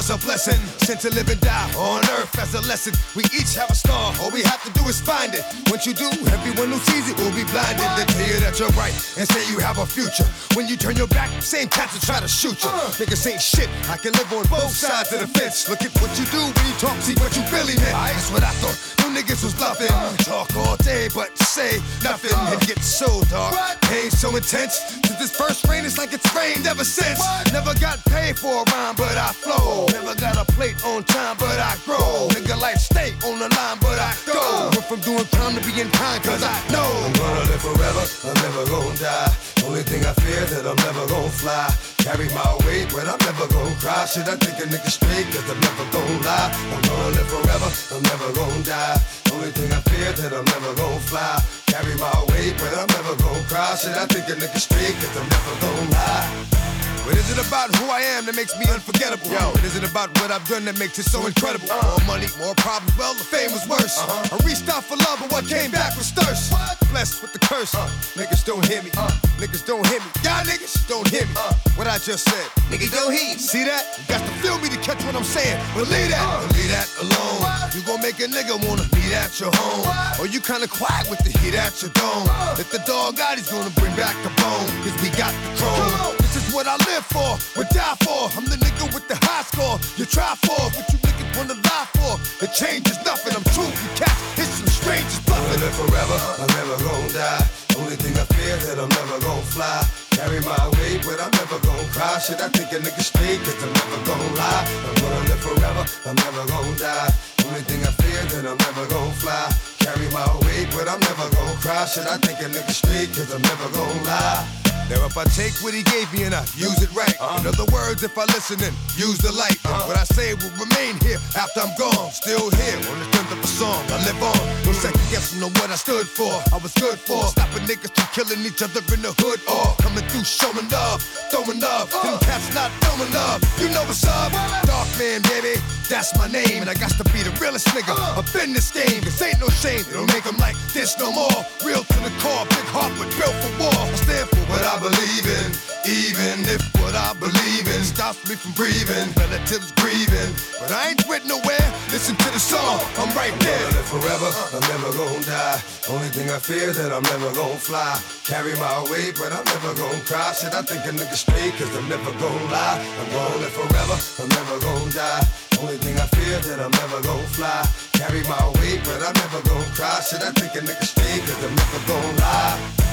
Was 0.07 0.23
a 0.23 0.27
blessing. 0.27 0.61
Sent 0.79 1.01
to 1.01 1.11
live 1.11 1.29
and 1.29 1.41
die 1.41 1.73
on 1.75 2.03
earth 2.19 2.39
as 2.39 2.55
a 2.55 2.61
lesson. 2.69 2.95
We 3.15 3.25
each 3.35 3.55
have 3.57 3.71
a 3.71 3.75
star. 3.75 4.15
All 4.21 4.31
we 4.31 4.43
have 4.43 4.63
to 4.65 4.71
do 4.79 4.87
is 4.89 5.01
find 5.01 5.35
it. 5.35 5.43
Once 5.71 5.87
you 5.87 5.95
do, 5.95 6.09
everyone 6.31 6.71
who 6.71 6.79
sees 6.91 7.09
it 7.11 7.17
will 7.19 7.35
be 7.35 7.45
blinded. 7.51 7.87
They 7.97 8.07
tell 8.07 8.29
you 8.29 8.41
that 8.41 8.59
you're 8.59 8.75
right 8.79 8.95
and 9.19 9.27
say 9.27 9.43
you 9.51 9.59
have 9.59 9.79
a 9.79 9.87
future. 9.87 10.27
When 10.55 10.69
you 10.69 10.77
turn 10.77 10.97
your 10.97 11.09
back, 11.09 11.31
same 11.43 11.69
cats 11.69 11.95
will 11.95 12.07
try 12.07 12.21
to 12.21 12.29
shoot 12.29 12.63
you. 12.63 12.71
Uh. 12.71 12.91
Niggas 13.01 13.27
ain't 13.27 13.43
shit. 13.43 13.69
I 13.91 13.97
can 13.97 14.13
live 14.13 14.31
on 14.33 14.47
both 14.47 14.71
sides 14.71 15.13
of 15.13 15.21
the 15.21 15.29
fence. 15.39 15.69
Look 15.69 15.83
at 15.83 15.93
what 16.01 16.13
you 16.19 16.27
do 16.27 16.43
when 16.43 16.65
you 16.67 16.77
talk, 16.79 16.97
see 17.03 17.15
what 17.19 17.35
you 17.35 17.43
really 17.51 17.77
meant. 17.77 17.97
That's 17.97 18.31
what 18.31 18.45
I 18.45 18.53
thought. 18.63 18.77
No 19.03 19.11
niggas 19.11 19.43
was 19.43 19.55
bluffing. 19.55 19.91
Uh. 19.91 20.15
Talk 20.23 20.55
all 20.57 20.77
day, 20.77 21.09
but 21.15 21.37
say 21.39 21.79
nothing. 22.05 22.35
Uh. 22.35 22.55
It 22.55 22.67
gets 22.67 22.87
so 22.87 23.09
dark. 23.27 23.55
Pain 23.83 24.11
so 24.11 24.35
intense. 24.37 24.79
Since 25.03 25.19
this 25.19 25.35
first 25.35 25.67
rain, 25.67 25.85
it's 25.85 25.99
like 25.99 26.13
it's 26.13 26.31
rained 26.35 26.67
ever 26.67 26.85
since. 26.85 27.19
Never 27.53 27.75
got 27.81 28.05
paid 28.07 28.39
for 28.39 28.63
a 28.63 28.71
rhyme, 28.71 28.95
but 28.95 29.17
I 29.19 29.33
flow. 29.33 29.96
Never 29.97 30.15
got 30.21 30.37
a 30.37 30.45
plate 30.53 30.77
on 30.85 31.05
time, 31.05 31.37
but 31.41 31.57
I 31.59 31.75
grow. 31.87 32.29
Nigga 32.29 32.61
life 32.61 32.77
stay 32.77 33.17
on 33.25 33.39
the 33.39 33.49
line, 33.49 33.79
but 33.81 33.97
I 33.97 34.13
go. 34.29 34.69
Went 34.69 34.85
from 34.85 35.01
doing 35.01 35.25
time 35.33 35.57
to 35.57 35.61
being 35.65 35.89
kind, 35.89 36.23
cause 36.23 36.45
I 36.45 36.53
know. 36.69 36.85
I'm 36.85 37.13
gonna 37.17 37.49
live 37.49 37.63
forever, 37.65 38.05
I'm 38.29 38.37
never 38.45 38.69
gonna 38.69 38.99
die. 39.01 39.33
Only 39.65 39.83
thing 39.89 40.05
I 40.05 40.13
fear 40.21 40.45
that 40.53 40.69
I'm 40.69 40.77
never 40.85 41.07
gonna 41.09 41.33
fly. 41.33 41.73
Carry 41.97 42.29
my 42.37 42.45
weight, 42.69 42.93
but 42.93 43.09
I'm 43.09 43.17
never 43.25 43.49
gonna 43.49 43.75
cry. 43.81 44.05
Should 44.05 44.29
I 44.29 44.37
think 44.37 44.61
a 44.61 44.69
nigga 44.69 44.91
straight, 44.93 45.33
cause 45.33 45.49
I'm 45.49 45.61
never 45.65 45.89
gonna 45.89 46.29
lie. 46.29 46.53
I'm 46.77 46.83
gonna 46.85 47.17
live 47.17 47.29
forever, 47.33 47.69
I'm 47.97 48.03
never 48.05 48.29
gonna 48.37 48.63
die. 48.69 49.26
Only 49.37 49.53
thing 49.53 49.71
I 49.71 49.81
fear 49.93 50.13
that 50.17 50.33
I'm 50.33 50.49
never 50.49 50.73
gonna 50.81 50.99
fly. 51.13 51.37
Carry 51.69 51.93
my 52.01 52.09
weight, 52.33 52.57
but 52.57 52.73
I'm 52.73 52.89
never 52.89 53.13
gonna 53.21 53.45
cry. 53.45 53.77
Should 53.77 53.93
I 53.93 54.09
think 54.09 54.25
a 54.33 54.35
nigga 54.41 54.57
straight, 54.57 54.97
cause 54.97 55.13
I'm 55.13 55.29
never 55.29 55.53
gonna 55.61 55.93
lie. 55.93 56.57
But 57.05 57.21
is 57.21 57.29
it 57.31 57.39
about 57.39 57.69
who 57.77 57.87
I 57.93 58.01
am 58.17 58.25
that 58.27 58.35
makes 58.35 58.57
me 58.59 58.65
unforgettable? 58.67 59.29
Yo, 59.29 59.53
it 59.61 59.63
isn't 59.63 59.85
about 59.85 60.11
what 60.19 60.33
I've 60.33 60.43
done 60.49 60.65
that 60.65 60.79
makes 60.81 60.99
it 60.99 61.05
so 61.05 61.23
incredible. 61.29 61.69
Uh-huh. 61.71 62.01
More 62.03 62.17
money, 62.17 62.27
more 62.41 62.57
problems, 62.57 62.97
well, 62.97 63.13
the 63.13 63.23
fame 63.23 63.53
was 63.53 63.63
worse. 63.69 64.01
Uh-huh. 64.01 64.35
I 64.35 64.37
reached 64.43 64.67
out 64.73 64.83
for 64.83 64.97
love, 64.97 65.21
but 65.21 65.31
what 65.31 65.45
came 65.47 65.71
back 65.71 65.95
was 66.01 66.11
thirst. 66.11 66.57
Blessed 66.91 67.21
with 67.21 67.37
the 67.37 67.39
curse. 67.45 67.77
Uh. 67.77 67.87
Niggas 68.17 68.43
don't 68.43 68.65
hear 68.67 68.83
me. 68.83 68.91
Uh. 68.97 69.13
Niggas 69.37 69.69
don't 69.69 69.87
hear 69.87 70.01
me. 70.01 70.11
Y'all 70.25 70.43
niggas 70.49 70.81
don't 70.89 71.07
hear 71.07 71.29
me. 71.29 71.37
Uh. 71.37 71.53
What 71.77 71.87
I 71.87 72.01
just 72.03 72.25
said. 72.25 72.49
Niggas 72.73 72.91
don't 72.91 73.13
hear. 73.13 73.37
See 73.39 73.63
that? 73.63 73.85
You 74.01 74.05
got 74.09 74.25
to 74.25 74.33
feel 74.43 74.59
me 74.59 74.73
to 74.73 74.81
catch 74.83 74.99
what 75.05 75.15
I'm 75.15 75.29
saying. 75.29 75.61
Believe 75.79 76.11
that. 76.11 76.25
Believe 76.51 76.73
that 76.75 76.89
alone. 77.05 77.45
You 77.77 77.85
gon' 77.85 78.01
make 78.01 78.19
a 78.19 78.27
nigga 78.27 78.57
wanna 78.67 78.89
meet 78.97 79.13
at 79.27 79.41
your 79.41 79.51
home. 79.55 80.21
Or 80.21 80.27
you 80.27 80.41
kinda 80.41 80.69
quiet 80.69 81.11
with 81.11 81.19
the 81.27 81.33
heat 81.39 81.55
at 81.55 81.75
your 81.83 81.91
dome. 81.99 82.29
If 82.63 82.71
the 82.71 82.79
dog 82.87 83.19
out, 83.19 83.37
he's 83.37 83.51
gonna 83.51 83.75
bring 83.81 83.95
back 83.97 84.15
the 84.23 84.31
bone. 84.41 84.69
Cause 84.83 84.97
we 85.03 85.11
got 85.19 85.35
the 85.43 85.51
chrome. 85.59 86.15
This 86.23 86.37
is 86.37 86.55
what 86.55 86.67
I 86.67 86.77
live 86.91 87.05
for, 87.15 87.31
would 87.57 87.69
die 87.71 87.97
for. 88.07 88.31
I'm 88.37 88.47
the 88.47 88.57
nigga 88.57 88.87
with 88.95 89.09
the 89.09 89.19
high 89.27 89.43
score. 89.51 89.79
You 89.99 90.05
try 90.07 90.35
for, 90.47 90.63
what 90.75 90.87
you 90.93 90.99
niggas 91.07 91.31
wanna 91.37 91.59
lie 91.71 91.89
for. 91.99 92.13
The 92.39 92.49
change 92.55 92.89
is 92.89 92.99
nothing, 93.05 93.35
I'm 93.35 93.47
true. 93.55 93.73
You 93.83 93.91
cats, 93.99 94.23
it's 94.39 94.55
some 94.59 94.71
strangers 94.79 95.19
bluffing. 95.27 95.61
forever, 95.81 96.19
I'm 96.41 96.51
never 96.59 96.77
gonna 96.85 97.13
die. 97.13 97.66
Only 97.77 97.97
thing 97.97 98.17
I 98.17 98.25
fear 98.33 98.57
that 98.57 98.81
I'm 98.81 98.89
never 98.89 99.21
gonna 99.21 99.53
fly. 99.53 99.85
Carry 100.17 100.41
my 100.41 100.57
weight, 100.81 101.05
but 101.05 101.21
I'm 101.21 101.29
never 101.37 101.61
gonna 101.61 101.85
cry. 101.93 102.17
Should 102.25 102.41
I 102.41 102.49
think 102.49 102.73
a 102.73 102.81
nigga 102.81 103.05
straight, 103.05 103.41
cause 103.45 103.61
I'm 103.61 103.69
never 103.69 104.01
gonna 104.09 104.41
lie. 104.41 104.65
I'm 104.65 104.97
gonna 104.97 105.29
live 105.29 105.43
forever, 105.45 105.85
I'm 106.09 106.17
never 106.17 106.43
gonna 106.49 106.73
die. 106.81 107.13
Only 107.45 107.61
thing 107.69 107.85
I 107.85 107.93
fear 108.01 108.23
that 108.33 108.45
I'm 108.49 108.57
never 108.57 108.89
gonna 108.89 109.21
fly. 109.21 109.53
Carry 109.85 110.09
my 110.09 110.25
weight, 110.49 110.73
but 110.73 110.89
I'm 110.89 111.01
never 111.05 111.29
gonna 111.37 111.61
cry. 111.61 111.85
Should 111.85 112.09
I 112.09 112.17
think 112.17 112.41
a 112.41 112.49
nigga 112.49 112.73
straight, 112.73 113.13
cause 113.13 113.29
I'm 113.29 113.45
never 113.45 113.69
gonna 113.69 114.09
lie. 114.09 114.67
Now 114.89 115.05
if 115.05 115.19
I 115.19 115.25
take 115.37 115.53
what 115.61 115.75
he 115.75 115.83
gave 115.83 116.09
me 116.15 116.25
and 116.25 116.35
I 116.35 116.47
use 116.57 116.81
it 116.81 116.89
right, 116.95 117.13
in 117.13 117.21
uh-huh. 117.21 117.51
other 117.53 117.69
words, 117.75 118.01
if 118.03 118.17
I 118.17 118.25
listen 118.33 118.57
and 118.63 118.73
use 118.97 119.19
the 119.19 119.33
light, 119.37 119.61
then 119.67 119.77
what 119.85 119.99
I 119.99 120.05
say 120.17 120.33
will 120.33 120.55
remain 120.57 120.97
here 121.05 121.21
after 121.37 121.61
I'm 121.61 121.75
gone. 121.77 122.09
Still 122.09 122.49
here 122.57 122.79
on 122.89 122.97
the 123.03 123.07
strength 123.11 123.33
of 123.37 123.41
a 123.43 123.47
song. 123.47 123.83
I 123.93 123.99
live 124.07 124.23
on, 124.23 124.75
second 124.77 125.06
guessing 125.17 125.43
on 125.43 125.53
what 125.57 125.71
I 125.73 125.77
stood 125.81 126.07
for. 126.07 126.29
I 126.53 126.59
was 126.61 126.75
good 126.77 126.99
for 127.01 127.25
stopping 127.33 127.65
niggas 127.65 127.89
from 127.97 128.09
killing 128.13 128.45
each 128.45 128.61
other 128.61 128.85
in 128.93 129.01
the 129.01 129.17
hood 129.17 129.41
or 129.49 129.73
coming 129.81 130.05
through 130.13 130.29
showing 130.29 130.69
love, 130.69 131.01
throwing 131.33 131.57
love. 131.57 131.89
Them 131.89 132.21
uh. 132.21 132.29
cats 132.29 132.53
not 132.53 132.69
throwing 132.85 133.09
love. 133.17 133.41
You 133.57 133.73
know 133.73 133.81
what's 133.89 134.05
up? 134.05 134.29
Dark 134.69 134.89
man, 135.01 135.25
baby, 135.33 135.57
that's 135.89 136.13
my 136.21 136.29
name, 136.29 136.61
and 136.61 136.69
I 136.69 136.77
got 136.77 136.93
to 137.01 137.05
be 137.17 137.25
the 137.25 137.33
realest 137.41 137.65
nigga 137.73 137.97
uh. 137.97 138.21
up 138.21 138.29
in 138.37 138.53
this 138.53 138.69
game. 138.69 139.01
This 139.01 139.17
ain't 139.25 139.41
no 139.41 139.49
shame, 139.49 139.81
they 139.89 139.97
don't 139.97 140.13
make 140.13 140.29
them 140.29 140.37
like 140.37 140.57
this 140.77 141.01
no 141.01 141.09
more. 141.09 141.41
Real 141.65 141.81
to 141.81 141.99
the 142.05 142.13
core, 142.21 142.45
big 142.53 142.69
heart, 142.69 142.93
but 143.01 143.09
built 143.17 143.33
for 143.41 143.53
war. 143.57 143.73
I 143.73 143.97
stand 143.97 144.29
for 144.29 144.45
what 144.53 144.61
I 144.69 144.77
believe 144.85 145.25
in, 145.25 145.49
even 145.89 146.45
if 146.53 146.61
what 146.85 146.93
I 146.93 147.17
believe 147.17 147.65
in 147.73 147.81
stops 147.89 148.21
me 148.29 148.37
from 148.37 148.53
breathing. 148.53 149.09
Relatives 149.17 149.73
grieving, 149.81 150.33
but 150.61 150.69
I 150.77 150.93
ain't 150.93 151.01
quit 151.09 151.25
nowhere. 151.25 151.69
Listen 151.89 152.17
to 152.21 152.29
the 152.37 152.43
song, 152.43 152.85
I'm 153.01 153.09
right 153.17 153.33
there. 153.41 153.71
Forever, 153.89 154.29
I'll 154.53 154.61
never 154.69 155.06
die. 155.23 155.61
Only 155.89 156.09
thing 156.09 156.31
I 156.31 156.39
fear 156.39 156.73
that 156.73 156.91
I'm 156.93 157.03
never 157.03 157.31
gonna 157.35 157.59
fly. 157.59 158.01
Carry 158.25 158.55
my 158.59 158.83
weight, 158.91 159.15
but 159.19 159.31
I'm 159.33 159.45
never 159.45 159.75
gonna 159.75 160.03
cry. 160.03 160.33
Shit, 160.35 160.55
I 160.55 160.63
think 160.63 160.83
a 160.87 160.93
nigga 160.95 161.15
straight, 161.15 161.55
cause 161.55 161.71
I'm 161.77 161.89
never 161.89 162.11
gonna 162.19 162.51
lie. 162.51 162.79
I'm 163.01 163.09
gonna 163.13 163.37
live 163.43 163.55
forever, 163.55 163.97
I'm 164.23 164.29
never 164.29 164.57
gonna 164.59 164.91
die. 164.93 165.23
Only 165.61 165.79
thing 165.79 165.97
I 165.99 166.07
fear 166.17 166.39
that 166.39 166.59
I'm 166.61 166.75
never 166.83 167.01
gonna 167.03 167.35
fly. 167.37 167.63
Carry 167.93 168.23
my 168.25 168.45
weight, 168.59 168.81
but 168.85 169.01
I'm 169.07 169.17
never 169.23 169.41
gonna 169.47 169.77
cry. 169.77 170.01
Shit, 170.03 170.23
I 170.23 170.33
think 170.33 170.55
a 170.59 170.63
nigga 170.67 170.85
straight, 170.85 171.23
cause 171.23 171.43
I'm 171.45 171.55
never 171.55 171.81
gonna 171.87 172.21
lie. 172.21 172.86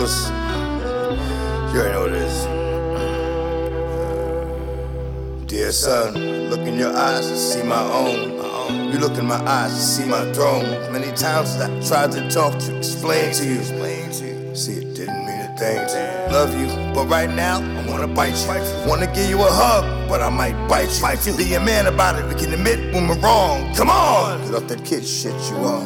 Those. 0.00 0.30
You 1.72 1.80
already 1.80 1.92
know 1.92 2.00
what 2.00 2.12
it 2.12 2.22
is. 2.22 2.46
Dear 5.46 5.72
son, 5.72 6.14
look 6.48 6.60
in 6.60 6.78
your 6.78 6.96
eyes 6.96 7.26
to 7.28 7.36
see 7.36 7.62
my 7.62 7.82
own. 7.92 8.38
You 8.92 8.98
look 8.98 9.18
in 9.18 9.26
my 9.26 9.40
eyes 9.46 9.72
to 9.72 9.80
see 9.80 10.06
my 10.08 10.32
throne. 10.32 10.64
Many 10.92 11.12
times 11.16 11.56
I 11.56 11.68
tried 11.86 12.12
to 12.12 12.28
talk 12.30 12.58
to, 12.58 12.76
explain 12.76 13.32
to 13.34 13.44
you. 13.44 13.60
See, 14.54 14.72
it 14.72 14.94
didn't 14.94 15.26
mean 15.26 15.40
a 15.40 15.56
thing 15.58 15.86
to 15.86 15.98
you. 15.98 16.32
Love 16.32 16.52
you, 16.58 16.68
but 16.94 17.06
right 17.06 17.30
now 17.30 17.60
I 17.60 17.86
wanna 17.88 18.08
bite 18.08 18.36
you. 18.42 18.88
Wanna 18.88 19.06
give 19.06 19.28
you 19.28 19.38
a 19.38 19.50
hug, 19.50 19.84
but 20.08 20.20
I 20.20 20.28
might 20.30 20.56
bite 20.68 20.90
you. 21.26 21.36
Be 21.36 21.54
a 21.54 21.60
man 21.60 21.86
about 21.86 22.18
it. 22.18 22.26
We 22.26 22.34
can 22.34 22.52
admit 22.52 22.92
when 22.94 23.06
we're 23.08 23.20
wrong. 23.20 23.74
Come 23.74 23.90
on, 23.90 24.40
get 24.44 24.54
off 24.54 24.66
that 24.68 24.84
kid 24.84 25.04
shit 25.06 25.34
you 25.50 25.56
are. 25.58 25.84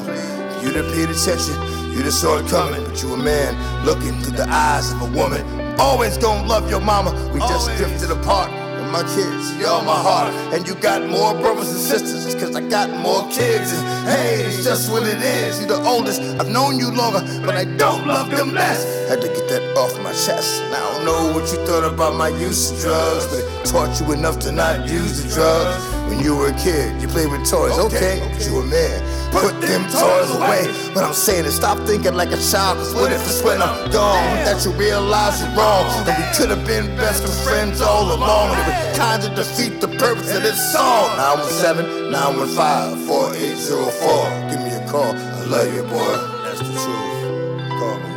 You 0.63 0.73
done 0.73 0.91
paid 0.93 1.11
attention. 1.11 1.84
You 1.95 2.03
just 2.03 2.21
saw 2.21 2.39
it 2.39 2.49
coming, 2.49 2.83
but 2.83 3.01
you 3.01 3.15
a 3.15 3.17
man 3.17 3.55
looking 3.87 4.21
through 4.21 4.37
the 4.37 4.49
eyes 4.51 4.91
of 4.91 5.03
a 5.03 5.17
woman. 5.17 5.47
Always 5.79 6.19
gonna 6.19 6.45
love 6.45 6.69
your 6.69 6.81
mama. 6.81 7.13
We 7.33 7.39
just 7.39 7.71
drifted 7.77 8.11
apart. 8.11 8.51
And 8.51 8.91
my 8.91 9.03
kids, 9.15 9.55
you're 9.55 9.81
my 9.83 9.95
heart. 9.95 10.35
And 10.53 10.67
you 10.67 10.75
got 10.75 11.09
more 11.09 11.33
brothers 11.35 11.71
and 11.71 11.79
sisters, 11.79 12.27
it's 12.27 12.35
cause 12.35 12.57
I 12.57 12.69
got 12.69 12.91
more 12.91 13.23
kids. 13.31 13.71
And 13.73 14.09
hey, 14.09 14.43
it's 14.43 14.65
just 14.65 14.91
what 14.91 15.05
it 15.05 15.23
is. 15.23 15.61
You're 15.61 15.69
the 15.69 15.85
oldest. 15.85 16.21
I've 16.21 16.49
known 16.49 16.81
you 16.81 16.91
longer, 16.91 17.21
but 17.47 17.55
I 17.55 17.65
don't 17.65 18.09
love 18.09 18.29
them 18.29 18.53
less. 18.55 19.09
Had 19.09 19.21
to 19.21 19.29
get 19.29 19.49
that 19.51 19.77
off 19.79 19.97
my 20.03 20.11
chest. 20.11 20.63
And 20.63 20.75
I 20.75 20.81
don't 20.81 21.05
know 21.05 21.33
what 21.33 21.49
you 21.53 21.65
thought 21.65 21.85
about 21.85 22.17
my 22.17 22.29
use 22.29 22.73
of 22.73 22.81
drugs, 22.81 23.27
but 23.29 23.39
it 23.39 23.67
taught 23.67 24.01
you 24.01 24.13
enough 24.13 24.41
to 24.41 24.51
not 24.51 24.89
use 24.89 25.23
the 25.23 25.33
drugs. 25.33 25.79
When 26.11 26.19
you 26.19 26.35
were 26.35 26.49
a 26.49 26.59
kid, 26.59 27.01
you 27.01 27.07
played 27.07 27.31
with 27.31 27.49
toys, 27.49 27.79
okay, 27.79 28.19
but 28.33 28.45
you 28.45 28.59
a 28.59 28.65
man. 28.65 29.14
Put 29.35 29.61
them 29.61 29.83
toys 29.91 30.31
away. 30.37 30.63
But 30.95 31.03
I'm 31.03 31.13
saying 31.13 31.45
is 31.45 31.57
stop 31.57 31.79
thinking 31.87 32.15
like 32.15 32.31
a 32.31 32.39
child, 32.39 32.79
cause 32.79 32.95
what 32.95 33.11
if 33.11 33.21
it's 33.27 33.43
when 33.43 33.61
I'm 33.61 33.91
gone 33.91 34.23
that 34.47 34.65
you 34.65 34.71
realize 34.73 35.41
you're 35.41 35.51
wrong? 35.59 35.85
That 36.07 36.17
we 36.19 36.25
could 36.39 36.51
have 36.57 36.65
been 36.65 36.87
best 36.97 37.25
of 37.25 37.35
friends 37.43 37.81
all 37.81 38.15
along. 38.15 38.57
It 38.59 38.65
would 38.69 38.95
kinda 38.95 39.35
defeat 39.35 39.81
the 39.81 39.89
purpose 39.89 40.31
of 40.37 40.43
this 40.43 40.61
song. 40.73 41.17
917 41.19 42.11
915 42.13 43.07
4804. 43.07 44.51
Give 44.51 44.61
me 44.67 44.71
a 44.71 44.83
call. 44.89 45.13
I 45.13 45.45
love 45.55 45.75
you, 45.75 45.83
boy. 45.83 46.15
That's 46.45 46.61
the 46.61 46.73
truth. 46.83 47.79
Call 47.79 47.97
me. 47.99 48.11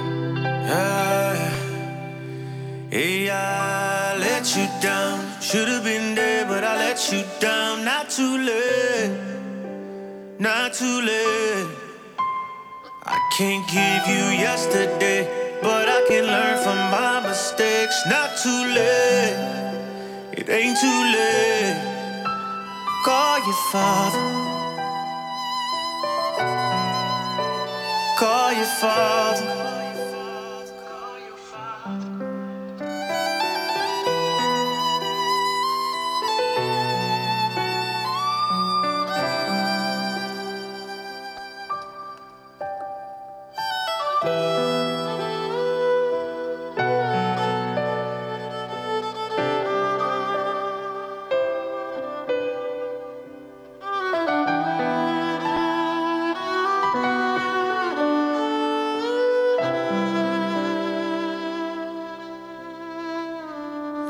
Hey, 2.90 3.30
I 3.30 4.16
let 4.18 4.56
you 4.56 4.66
down. 4.82 5.20
Should've 5.42 5.84
been 5.84 6.16
there, 6.16 6.46
but 6.46 6.64
I 6.64 6.76
let 6.78 7.12
you 7.12 7.24
down. 7.40 7.84
Not 7.84 8.10
too 8.10 8.38
late, 8.38 9.12
not 10.40 10.74
too 10.74 11.02
late. 11.02 11.68
I 13.04 13.18
can't 13.38 13.66
give 13.68 14.08
you 14.08 14.24
yesterday, 14.38 15.60
but 15.62 15.90
I 15.90 16.06
can 16.08 16.26
learn 16.26 16.64
from 16.64 16.78
my 16.92 17.28
mistakes. 17.28 17.96
Not 18.08 18.38
too 18.38 18.64
late, 18.78 19.38
it 20.34 20.50
ain't 20.50 20.78
too 20.78 21.02
late. 21.18 21.80
Call 23.04 23.40
your 23.40 23.62
father. 23.72 24.26
Call 28.18 28.54
your 28.54 28.72
father. 28.82 29.87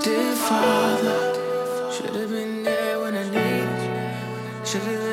Father, 0.08 1.92
should 1.92 2.16
have 2.16 2.30
been 2.30 2.64
there 2.64 3.00
when 3.02 3.14
I 3.14 3.24
needed 3.26 3.82
you. 3.84 4.66
Should 4.66 4.82
have 4.84 5.07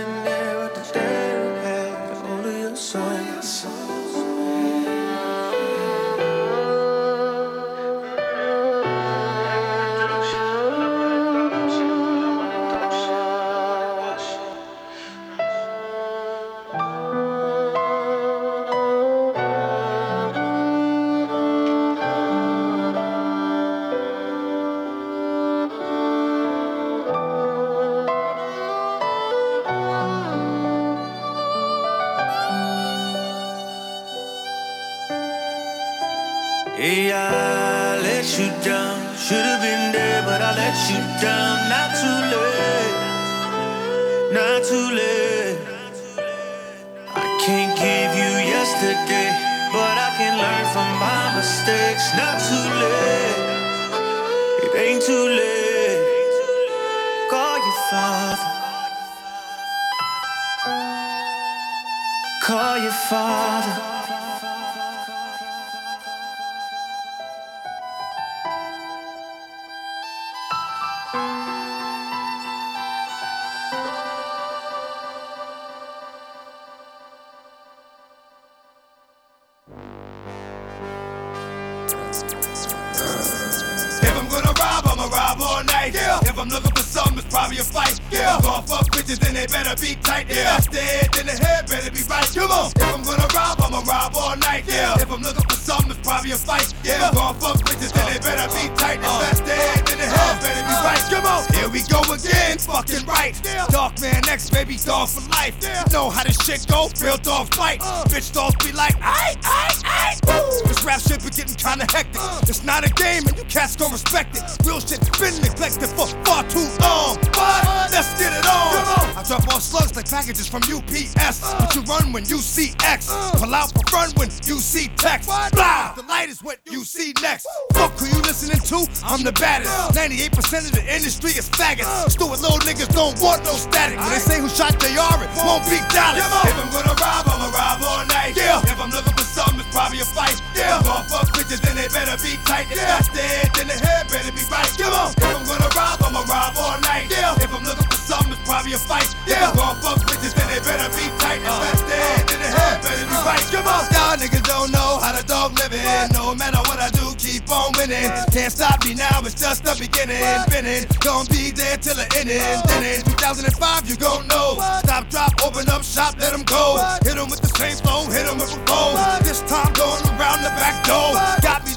Here 101.65 101.73
we 101.73 101.81
go 101.89 102.01
again. 102.13 102.59
Fucking 102.59 103.07
right. 103.07 103.33
Dark 103.71 103.99
man 104.03 104.21
X, 104.29 104.51
baby, 104.51 104.77
dog 104.77 105.09
for 105.09 105.27
life. 105.31 105.57
Know 105.91 106.11
how 106.11 106.23
this 106.23 106.37
shit 106.45 106.67
go. 106.69 106.91
Real 107.01 107.17
dog 107.17 107.55
fight. 107.55 107.81
Bitch 108.13 108.35
dogs 108.35 108.63
be 108.63 108.71
like, 108.73 108.93
aight, 109.01 109.41
aight, 109.41 109.81
aight. 109.81 110.69
This 110.69 110.85
rap 110.85 111.01
shit 111.01 111.25
be 111.25 111.31
getting 111.31 111.57
kinda 111.57 111.87
hectic. 111.89 112.21
It's 112.51 112.65
not 112.65 112.85
a 112.85 112.93
game 112.93 113.27
and 113.27 113.39
you 113.39 113.45
cats 113.45 113.77
gon' 113.77 113.93
respect 113.93 114.37
it. 114.37 114.45
Real 114.67 114.79
shit's 114.79 115.09
been 115.17 115.41
neglected 115.41 115.89
for 115.89 116.07
far 116.29 116.45
too 116.53 116.69
long. 116.85 117.17
But 117.33 117.65
let's 117.91 118.13
get 118.21 118.37
it 118.37 118.45
on. 118.45 119.17
I 119.17 119.25
drop 119.27 119.49
slugs 119.49 119.73
like 119.73 119.84
packages 120.15 120.47
from 120.47 120.63
UPS. 120.71 121.43
But 121.43 121.75
you 121.75 121.83
run 121.91 122.15
when 122.15 122.23
you 122.31 122.39
see 122.39 122.71
X. 122.87 123.11
Pull 123.35 123.51
out 123.51 123.75
for 123.75 123.83
run 123.91 124.15
when 124.15 124.31
you 124.47 124.63
see 124.63 124.87
text. 124.95 125.27
Blah! 125.27 125.91
The 125.99 126.07
light 126.07 126.31
is 126.31 126.39
what 126.39 126.63
you 126.71 126.85
see 126.87 127.13
next. 127.21 127.51
Fuck 127.75 127.99
who 127.99 128.07
you 128.07 128.23
listening 128.23 128.63
to? 128.71 128.87
I'm 129.03 129.27
the 129.27 129.35
baddest. 129.35 129.75
98% 129.99 130.71
of 130.71 130.73
the 130.79 130.87
industry 130.87 131.35
is 131.35 131.51
faggots. 131.51 132.15
Stupid 132.15 132.39
little 132.39 132.63
niggas 132.63 132.95
don't 132.95 133.19
want 133.19 133.43
no 133.43 133.59
static. 133.59 133.99
When 133.99 134.11
they 134.15 134.23
say 134.23 134.39
who 134.39 134.47
shot 134.49 134.79
J.R., 134.79 135.19
it 135.19 135.31
won't 135.43 135.67
be 135.67 135.83
Dallas. 135.91 136.23
If 136.23 136.63
I'm 136.63 136.71
gonna 136.71 136.95
rob, 136.95 137.27
I'ma 137.27 137.51
rob 137.51 137.83
all 137.83 138.07
night. 138.07 138.39
Yeah. 138.39 138.63
If 138.71 138.79
I'm 138.79 138.95
looking 138.95 139.19
for 139.19 139.27
something, 139.27 139.67
it's 139.67 139.75
probably 139.75 139.99
a 139.99 140.07
fight. 140.07 140.39
Yeah. 140.55 140.79
If 140.79 140.87
I'm 140.87 140.95
gonna 140.95 141.11
fuck 141.11 141.27
bitches, 141.35 141.59
then 141.59 141.75
they 141.75 141.91
better 141.91 142.15
be 142.23 142.39
tight. 142.47 142.71
If 142.71 142.79
that's 142.79 143.11
the 143.11 143.19
head, 143.19 143.51
then 143.59 143.67
the 143.67 143.79
head 143.83 144.07
better 144.07 144.31
be 144.31 144.47
right. 144.47 144.71
Come 144.79 144.95
on. 144.95 145.11
If 145.11 145.27
I'm 145.27 145.43
gonna 145.43 145.71
rob, 145.75 145.99
I'ma 146.07 146.23
rob 146.31 146.55
all 146.55 146.79
night. 146.87 147.11
Yeah. 147.11 147.35
If 147.43 147.51
I'm 147.51 147.67
looking 147.67 147.94
something, 148.05 148.33
it's 148.33 148.45
probably 148.45 148.73
a 148.75 148.79
fight. 148.79 149.09
Yeah. 149.27 149.49
If 149.49 149.57
I'm 149.57 149.81
gonna 149.81 149.81
fuck 149.81 149.99
bitches, 150.05 150.35
then 150.37 150.47
they 150.53 150.61
better 150.61 150.89
be 150.93 151.05
tight. 151.19 151.41
If 151.41 151.57
that's 151.65 151.83
the 151.83 151.97
head, 151.97 152.23
then 152.29 152.41
the 152.45 152.51
head 152.53 152.77
better 152.85 153.07
be 153.09 153.19
right. 153.25 153.45
Come 153.53 153.69
on. 153.69 153.83
Y'all 153.95 154.17
niggas 154.21 154.45
don't 154.45 154.71
know 154.71 155.01
how 155.01 155.13
the 155.17 155.25
dog 155.25 155.57
living. 155.59 155.85
No 156.13 156.35
matter 156.35 156.61
what 156.69 156.79
I 156.79 156.91
do, 156.91 157.15
keep 157.17 157.49
on 157.51 157.73
winning. 157.77 158.11
Can't 158.33 158.53
stop 158.53 158.85
me 158.85 158.95
now, 158.95 159.25
it's 159.25 159.35
just 159.35 159.65
the 159.65 159.75
beginning. 159.79 160.21
Spinning, 160.47 160.85
gonna 161.01 161.29
be 161.31 161.51
there 161.51 161.77
till 161.79 161.97
the 161.97 162.07
ending. 162.19 162.45
Then 162.69 162.83
in 162.85 163.03
2005, 163.03 163.89
you 163.89 163.97
gon' 163.97 164.27
know. 164.29 164.61
Stop, 164.85 165.09
drop, 165.11 165.33
open 165.45 165.69
up 165.69 165.83
shop, 165.83 166.15
let 166.21 166.33
them 166.33 166.45
go. 166.45 166.79
Hit 167.05 167.17
'em 167.17 167.29
with 167.29 167.41
the 167.41 167.53
same 167.59 167.77
flow, 167.83 168.05
hit 168.11 168.27
'em 168.27 168.39
with 168.39 168.53
a 168.53 168.61
phone. 168.67 168.97
This 169.25 169.41
time 169.49 169.73
going 169.73 170.05
around 170.15 170.43
the 170.43 170.53
back 170.61 170.85
door. 170.85 171.13
Got 171.43 171.65
me 171.67 171.74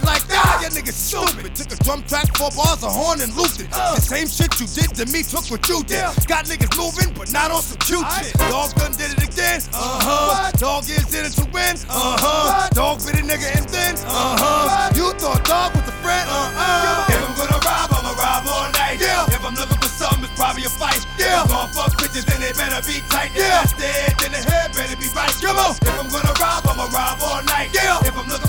ah, 0.48 0.62
you 0.64 0.70
niggas 0.72 0.96
stupid. 0.96 1.56
Took 1.56 1.72
a 1.72 1.78
drum 1.84 2.04
track, 2.08 2.32
four 2.38 2.52
bars, 2.56 2.84
a 2.84 2.90
horn, 2.90 3.22
and 3.22 3.34
looped 3.36 3.60
it. 3.60 3.70
The 3.72 4.02
same 4.02 4.28
shit 4.28 4.52
you 4.60 4.68
did 4.68 4.96
to 4.96 5.06
me, 5.12 5.24
took 5.24 5.46
what 5.52 5.68
you 5.68 5.84
did. 5.84 6.04
Got 6.28 6.48
niggas 6.48 6.72
moving, 6.80 7.14
but 7.14 7.32
not 7.32 7.52
on 7.52 7.62
some 7.62 7.78
cute 7.84 8.08
shit. 8.20 8.34
Dog 8.48 8.74
done 8.76 8.94
did 8.96 9.12
it 9.12 9.24
again, 9.24 9.60
uh 9.76 10.00
huh. 10.02 10.52
Dog 10.58 10.84
is 10.88 11.12
in 11.14 11.26
it 11.26 11.34
to 11.36 11.46
win, 11.52 11.76
uh 11.92 12.16
huh. 12.20 12.70
Dog 12.72 13.04
bit 13.04 13.20
a 13.20 13.24
nigga 13.24 13.50
and 13.58 13.68
then, 13.70 13.96
uh 14.08 14.38
huh. 14.40 14.92
You 14.96 15.12
thought 15.20 15.44
dog 15.46 15.76
was 15.76 15.88
a 15.88 15.96
friend, 16.04 16.26
Uh 16.30 16.52
huh. 16.56 17.12
If 17.12 17.20
I'm 17.20 17.34
gonna 17.36 17.60
rob, 17.68 17.92
I'ma 17.92 18.12
rob 18.16 18.48
all 18.48 18.70
night. 18.72 18.98
Yeah. 19.02 19.26
If 19.34 19.44
I'm 19.44 19.56
looking 19.56 19.78
for 19.78 19.92
something, 19.92 20.24
it's 20.24 20.36
probably 20.40 20.64
a 20.66 20.70
fight. 20.72 21.04
Yeah. 21.20 21.44
If 21.44 21.52
I'm 21.52 21.68
gonna 21.68 21.74
fuck 21.74 21.92
bitches, 22.00 22.26
then 22.26 22.40
they 22.42 22.54
better 22.54 22.82
be 22.88 23.02
tight. 23.10 23.32
If 23.36 23.44
that's 23.48 23.74
head, 23.74 24.16
then 24.20 24.32
the 24.32 24.42
head 24.42 24.72
better 24.74 24.98
be 24.98 25.08
right. 25.16 25.34
Come 25.42 25.58
on. 25.58 25.76
If 25.76 26.00
I'm 26.00 26.10
gonna 26.10 26.34
rob, 26.40 26.66
I'ma 26.68 26.86
rob 26.92 27.18
all 27.22 27.44
night. 27.44 27.70
Yeah. 27.74 28.00
If 28.08 28.16
I'm 28.18 28.28
looking 28.28 28.47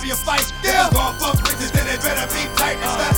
obvious 0.00 0.22
fight. 0.22 0.50
Yeah. 0.64 0.86
If 0.86 0.92
it's 0.92 0.96
gon' 0.96 1.14
fuck 1.16 1.36
bitches, 1.44 1.72
then 1.72 1.84
they 1.86 1.96
better 1.96 2.26
be 2.32 2.48
tight. 2.56 2.78
Uh. 2.80 3.09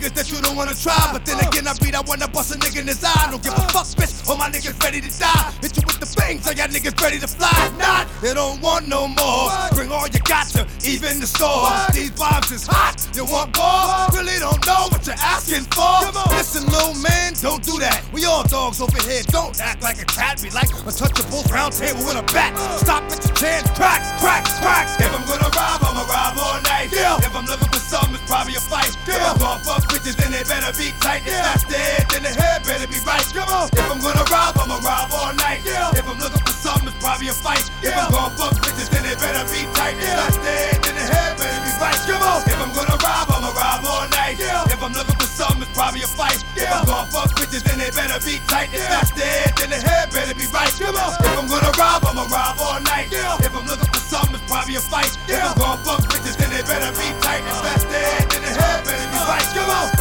Niggas, 0.00 0.14
that 0.14 0.30
you 0.32 0.40
don't 0.40 0.56
wanna 0.56 0.74
try. 0.74 0.96
But 1.12 1.24
then 1.26 1.38
again, 1.40 1.66
I 1.68 1.74
beat, 1.74 1.94
I 1.94 2.00
wanna 2.00 2.28
bust 2.28 2.54
a 2.54 2.58
nigga 2.58 2.80
in 2.80 2.86
his 2.86 3.04
eye. 3.04 3.28
Don't 3.30 3.42
give 3.42 3.52
a 3.52 3.60
fuck, 3.68 3.86
bitch. 3.98 4.28
All 4.28 4.36
my 4.36 4.48
niggas 4.48 4.80
ready 4.82 5.00
to 5.00 5.10
die. 5.18 5.52
Hit 5.60 5.76
you 5.76 5.82
with 5.86 6.00
the 6.00 6.08
bangs, 6.16 6.44
so 6.44 6.52
y'all 6.52 6.68
niggas 6.68 7.00
ready 7.00 7.18
to 7.18 7.28
fly. 7.28 7.70
Not, 7.78 8.08
they 8.22 8.34
don't 8.34 8.60
want 8.60 8.88
no 8.88 9.08
more. 9.08 9.50
Bring 9.74 9.92
all 9.92 10.08
you 10.08 10.20
got 10.20 10.48
to 10.56 10.66
even 10.86 11.20
the 11.20 11.26
store. 11.26 11.68
These 11.92 12.12
bombs 12.12 12.50
is 12.50 12.66
hot. 12.66 12.96
You 13.14 13.24
want 13.24 13.56
more? 13.56 14.08
Really 14.16 14.38
don't 14.38 14.60
know 14.66 14.88
what 14.90 15.06
you're 15.06 15.20
asking 15.20 15.66
for. 15.74 16.08
Listen, 16.32 16.64
little 16.70 16.94
man, 17.02 17.34
don't 17.40 17.62
do 17.62 17.78
that. 17.78 18.02
We 18.12 18.24
all 18.24 18.44
dogs 18.44 18.80
over 18.80 18.96
here. 19.04 19.22
Don't 19.28 19.60
act 19.60 19.82
like 19.82 20.00
a 20.00 20.06
cat. 20.06 20.40
Be 20.42 20.50
like 20.50 20.68
untouchables, 20.68 21.50
round 21.52 21.72
table 21.74 22.00
with 22.04 22.16
a 22.16 22.24
bat. 22.32 22.56
Stop 22.80 23.04
at 23.10 23.20
your 23.24 23.36
chance. 23.36 23.68
Crack, 23.76 24.00
crack, 24.20 24.44
crack. 24.62 24.88
If 25.00 25.12
I'm 25.12 25.24
gonna 25.26 25.50
rob, 25.52 25.82
I'ma 25.84 26.04
rob 26.08 26.38
all 26.38 26.62
night. 26.62 26.88
If 26.92 27.34
I'm 27.34 27.46
looking 27.46 27.68
for 27.68 27.82
something, 27.82 28.14
it's 28.14 28.24
probably 28.30 28.54
a 28.54 28.60
fight. 28.60 28.94
If 29.06 29.20
I'm 29.20 29.38
gonna 29.38 29.64
fuck 29.64 29.89
bitches, 29.90 30.16
then 30.16 30.30
they 30.30 30.44
better 30.46 30.70
be 30.78 30.94
tight. 31.02 31.26
If 31.26 31.34
that's 31.34 31.64
the 31.66 31.76
head, 31.76 32.06
then 32.10 32.22
the 32.22 32.32
head 32.32 32.62
better 32.62 32.86
be 32.86 32.98
right. 33.02 33.26
Come 33.34 33.50
on. 33.50 33.66
If 33.74 33.86
I'm 33.90 34.00
gonna 34.00 34.24
rob, 34.30 34.54
I'ma 34.56 34.78
rob 34.78 35.10
all 35.12 35.34
night. 35.34 35.66
If 35.66 36.06
I'm 36.06 36.18
looking 36.18 36.42
for 36.46 36.54
something, 36.54 36.88
it's 36.88 36.98
probably 37.02 37.28
a 37.28 37.34
fight. 37.34 37.66
If 37.82 37.94
I'm 37.94 38.10
gonna 38.10 38.34
fuck 38.38 38.54
bitches, 38.62 38.88
then 38.88 39.02
they 39.02 39.14
better 39.18 39.44
be 39.50 39.66
tight. 39.74 39.98
If 39.98 40.14
that's 40.14 40.38
the 40.38 40.54
head, 40.54 40.78
then 40.86 40.94
the 40.94 41.06
head 41.10 41.36
better 41.36 41.60
be 41.66 41.72
right. 41.82 42.00
Come 42.06 42.22
on. 42.22 42.40
If 42.46 42.58
I'm 42.62 42.72
gonna 42.72 42.96
rob, 43.02 43.26
I'ma 43.34 43.50
rob 43.50 43.84
all 43.84 44.06
night. 44.14 44.38
If 44.38 44.80
I'm 44.80 44.92
looking 44.94 45.18
for 45.18 45.19
something, 45.40 45.64
it's 45.64 45.72
probably 45.72 46.02
a 46.04 46.06
fight. 46.06 46.44
If 46.52 46.68
I'm 46.68 46.84
gonna 46.84 47.08
fuck 47.08 47.32
bitches, 47.32 47.64
then 47.64 47.80
they 47.80 47.88
better 47.96 48.20
be 48.20 48.36
tight. 48.44 48.68
If 48.76 48.84
that's 48.92 49.10
the 49.16 49.24
head, 49.24 49.56
then 49.56 49.70
the 49.72 49.80
head 49.80 50.12
better 50.12 50.36
be 50.36 50.44
right. 50.52 50.68
Come 50.76 50.96
on. 51.00 51.16
If 51.16 51.32
I'm 51.40 51.48
gonna 51.48 51.72
rob, 51.80 52.04
I'ma 52.04 52.28
rob 52.28 52.60
all 52.60 52.80
night. 52.84 53.08
If 53.08 53.52
I'm 53.56 53.64
looking 53.64 53.88
for 53.88 54.04
something, 54.04 54.36
it's 54.36 54.44
probably 54.44 54.76
a 54.76 54.84
fight. 54.84 55.16
If 55.28 55.40
I'm 55.40 55.56
gonna 55.56 55.80
fuck 55.80 56.04
bitches, 56.12 56.36
then 56.36 56.50
they 56.52 56.60
better 56.60 56.92
be 56.92 57.08
tight. 57.24 57.40
If 57.48 57.88
the 57.88 57.96
head, 57.96 58.28
then 58.28 58.42
the 58.44 58.52
head 58.52 58.84
better 58.84 59.08
be 59.08 59.18
right. 59.24 59.48
Come 59.56 59.70
on. 59.70 59.99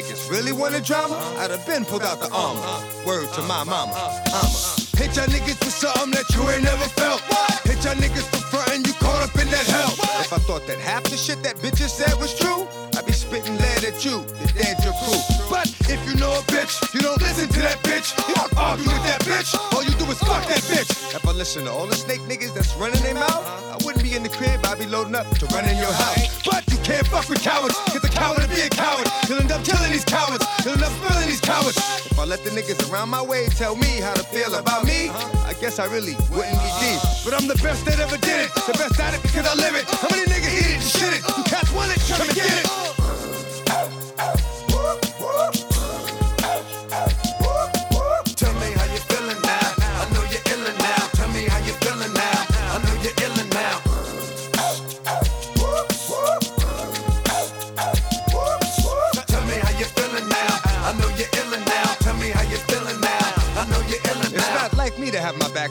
Niggas 0.00 0.30
really 0.30 0.52
wanted 0.52 0.84
drama, 0.84 1.16
I'd 1.36 1.50
have 1.50 1.66
been 1.66 1.84
pulled 1.84 2.02
out 2.02 2.20
the 2.20 2.30
armor. 2.32 2.64
Word 3.04 3.28
to 3.34 3.42
my 3.42 3.64
mama. 3.64 3.92
I'ma 4.32 4.80
hit 4.96 5.16
y'all 5.16 5.28
niggas 5.28 5.60
for 5.60 5.68
something 5.68 6.12
that 6.12 6.24
you 6.32 6.40
ain't 6.48 6.64
never 6.64 6.88
felt. 6.96 7.20
Hit 7.68 7.84
y'all 7.84 7.94
niggas 8.00 8.24
for 8.32 8.40
frontin', 8.48 8.84
you 8.84 8.94
caught 8.94 9.28
up 9.28 9.34
in 9.36 9.48
that 9.52 9.66
hell. 9.68 9.92
If 10.24 10.32
I 10.32 10.38
thought 10.38 10.66
that 10.68 10.78
half 10.78 11.04
the 11.04 11.16
shit 11.16 11.42
that 11.42 11.56
bitches 11.56 11.92
said 11.92 12.14
was 12.18 12.32
true, 12.32 12.66
I'd 12.96 13.04
be 13.04 13.12
spitting 13.12 13.56
lead 13.56 13.84
at 13.84 14.04
you, 14.04 14.24
the 14.40 14.48
your 14.84 14.96
crew. 15.04 15.20
But 15.50 15.68
if 15.92 16.00
you 16.08 16.16
know 16.16 16.32
a 16.32 16.42
bitch, 16.48 16.80
you 16.94 17.00
don't 17.00 17.20
listen 17.20 17.48
to 17.48 17.60
that 17.60 17.78
bitch. 17.82 18.16
You 18.28 18.34
don't 18.34 18.56
argue 18.56 18.88
with 18.88 19.04
that 19.04 19.20
bitch. 19.28 19.52
All 19.74 19.84
you 19.84 19.92
do 20.00 20.06
is 20.08 20.18
fuck 20.20 20.46
that 20.48 20.64
bitch. 20.64 20.89
Listen 21.40 21.64
to 21.64 21.72
all 21.72 21.86
the 21.86 21.96
snake 21.96 22.20
niggas 22.28 22.52
that's 22.52 22.76
running 22.76 23.00
their 23.00 23.14
mouth, 23.14 23.40
I 23.72 23.80
wouldn't 23.80 24.04
be 24.04 24.12
in 24.12 24.22
the 24.22 24.28
crib, 24.28 24.60
I'd 24.68 24.78
be 24.78 24.84
loading 24.84 25.14
up 25.14 25.24
to 25.40 25.46
run 25.56 25.64
in 25.64 25.78
your 25.78 25.88
house. 25.88 26.44
But 26.44 26.68
you 26.68 26.76
can't 26.84 27.06
fuck 27.08 27.30
with 27.30 27.40
cowards, 27.40 27.72
cause 27.88 28.04
a 28.04 28.12
coward 28.12 28.44
to 28.44 28.48
be 28.52 28.60
a 28.60 28.68
coward. 28.68 29.08
You'll 29.24 29.40
end 29.40 29.50
up 29.50 29.64
killing 29.64 29.90
these 29.90 30.04
cowards, 30.04 30.44
you'll 30.60 30.76
end 30.76 30.84
up 30.84 30.92
spilling 31.00 31.24
these 31.24 31.40
cowards. 31.40 31.78
If 32.04 32.18
I 32.18 32.26
let 32.26 32.44
the 32.44 32.50
niggas 32.50 32.92
around 32.92 33.08
my 33.08 33.22
way 33.22 33.48
tell 33.56 33.74
me 33.74 34.04
how 34.04 34.12
to 34.12 34.22
feel 34.22 34.54
about 34.54 34.84
me, 34.84 35.08
I 35.48 35.56
guess 35.58 35.78
I 35.78 35.86
really 35.88 36.12
wouldn't 36.28 36.60
be 36.60 36.70
deep. 36.76 37.00
But 37.24 37.32
I'm 37.32 37.48
the 37.48 37.56
best 37.64 37.86
that 37.86 37.98
ever 38.00 38.18
did 38.18 38.44
it, 38.44 38.52
the 38.68 38.76
best 38.76 39.00
at 39.00 39.14
it 39.14 39.22
because 39.22 39.48
I 39.48 39.54
live 39.54 39.74
it. 39.74 39.88
How 39.88 40.12
many 40.12 40.28
niggas 40.28 40.52
eat 40.52 40.68
it 40.68 40.76
and 40.76 40.84
shit 40.84 41.12
it? 41.16 41.24
You 41.24 41.44
cats 41.48 41.72
want 41.72 41.88
it, 41.88 42.04
come 42.04 42.20
and 42.20 42.36
get 42.36 42.52
it. 42.52 42.99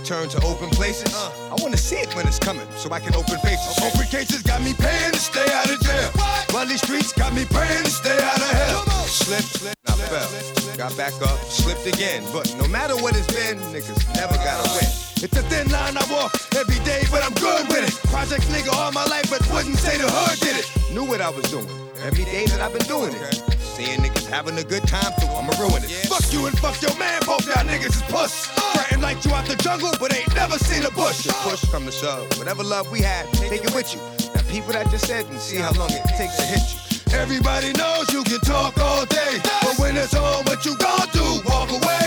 Have 0.09 0.21
my 0.21 0.25
back 0.25 0.31
turned 0.31 0.31
to 0.31 0.47
open 0.47 0.69
places. 0.69 1.13
Uh, 1.13 1.55
I 1.55 1.61
wanna 1.61 1.77
see 1.77 1.97
it 1.97 2.15
when 2.15 2.27
it's 2.27 2.39
coming, 2.39 2.67
so 2.75 2.91
I 2.91 2.99
can 2.99 3.15
open 3.15 3.37
faces. 3.39 3.77
Open 3.81 4.07
cases 4.07 4.41
got 4.41 4.61
me 4.61 4.73
paying 4.73 5.11
to 5.11 5.19
stay 5.19 5.45
out 5.53 5.69
of 5.69 5.79
jail. 5.81 6.11
While 6.51 6.65
these 6.65 6.81
streets 6.81 7.13
got 7.13 7.33
me 7.33 7.45
praying 7.45 7.83
to 7.83 7.91
stay 7.91 8.17
out 8.17 8.37
of 8.37 8.51
hell. 8.51 8.83
Slip, 9.05 9.41
slip, 9.41 9.75
I 9.87 9.91
fell. 9.93 10.77
Got 10.77 10.97
back 10.97 11.13
up, 11.21 11.39
slipped 11.45 11.87
again. 11.87 12.23
But 12.33 12.53
no 12.57 12.67
matter 12.67 12.95
what 12.95 13.15
it's 13.15 13.27
been, 13.33 13.57
niggas 13.73 14.15
never 14.15 14.35
gotta 14.35 14.69
win. 14.73 14.89
It's 15.21 15.35
a 15.35 15.43
thin 15.51 15.69
line 15.69 15.97
I 15.97 16.05
walk 16.11 16.33
every 16.55 16.79
day, 16.85 17.03
but 17.11 17.23
I'm 17.23 17.33
good 17.33 17.67
with 17.67 17.83
it. 17.83 17.95
Project 18.09 18.43
nigga 18.49 18.71
all 18.73 18.91
my 18.91 19.05
life, 19.05 19.29
but 19.29 19.41
wouldn't 19.51 19.77
say 19.77 19.97
the 19.97 20.09
hood 20.09 20.39
did 20.39 20.57
it. 20.57 20.67
Knew 20.93 21.03
what 21.03 21.21
I 21.21 21.29
was 21.29 21.43
doing. 21.51 21.67
Every 22.03 22.23
day 22.25 22.45
that 22.47 22.61
I've 22.61 22.73
been 22.73 22.87
doing 22.87 23.13
it. 23.13 23.43
Seeing 23.59 23.99
niggas 23.99 24.27
having 24.27 24.57
a 24.57 24.63
good 24.63 24.87
time, 24.87 25.11
so 25.19 25.27
I'ma 25.35 25.53
ruin 25.59 25.83
it. 25.83 25.91
Fuck 26.07 26.31
you 26.31 26.47
and 26.47 26.57
fuck 26.59 26.81
your 26.81 26.95
man, 26.97 27.21
both 27.25 27.45
y'all 27.45 27.65
niggas 27.65 27.99
is 27.99 28.01
puss. 28.03 28.49
Uh. 28.57 28.88
Frontin' 28.99 29.01
like 29.01 29.25
you 29.25 29.33
out 29.33 29.45
the 29.45 29.55
jungle, 29.63 29.91
but 29.99 30.13
ain't 30.13 30.33
never 30.35 30.57
seen 30.57 30.85
a 30.85 30.91
bush. 30.91 31.23
The 31.23 31.33
push 31.43 31.63
from 31.65 31.85
the 31.85 31.91
shove. 31.91 32.27
Whatever 32.38 32.63
love 32.63 32.91
we 32.91 33.01
had, 33.01 33.31
take 33.33 33.63
it 33.63 33.73
with 33.73 33.93
you. 33.93 34.01
Now 34.33 34.41
people 34.49 34.73
that 34.73 34.89
just 34.89 35.07
said 35.07 35.25
and 35.25 35.39
see 35.39 35.57
how 35.57 35.71
long 35.73 35.89
it 35.91 36.03
takes 36.17 36.35
to 36.38 36.43
hit 36.43 36.62
you. 36.71 37.17
Everybody 37.17 37.73
knows 37.73 38.12
you 38.13 38.23
can 38.23 38.39
talk 38.41 38.77
all 38.77 39.05
day, 39.05 39.39
but 39.62 39.79
when 39.79 39.97
it's 39.97 40.15
on, 40.15 40.43
what 40.45 40.65
you 40.65 40.75
gonna 40.77 41.12
do? 41.12 41.41
Walk 41.45 41.71
away. 41.71 41.98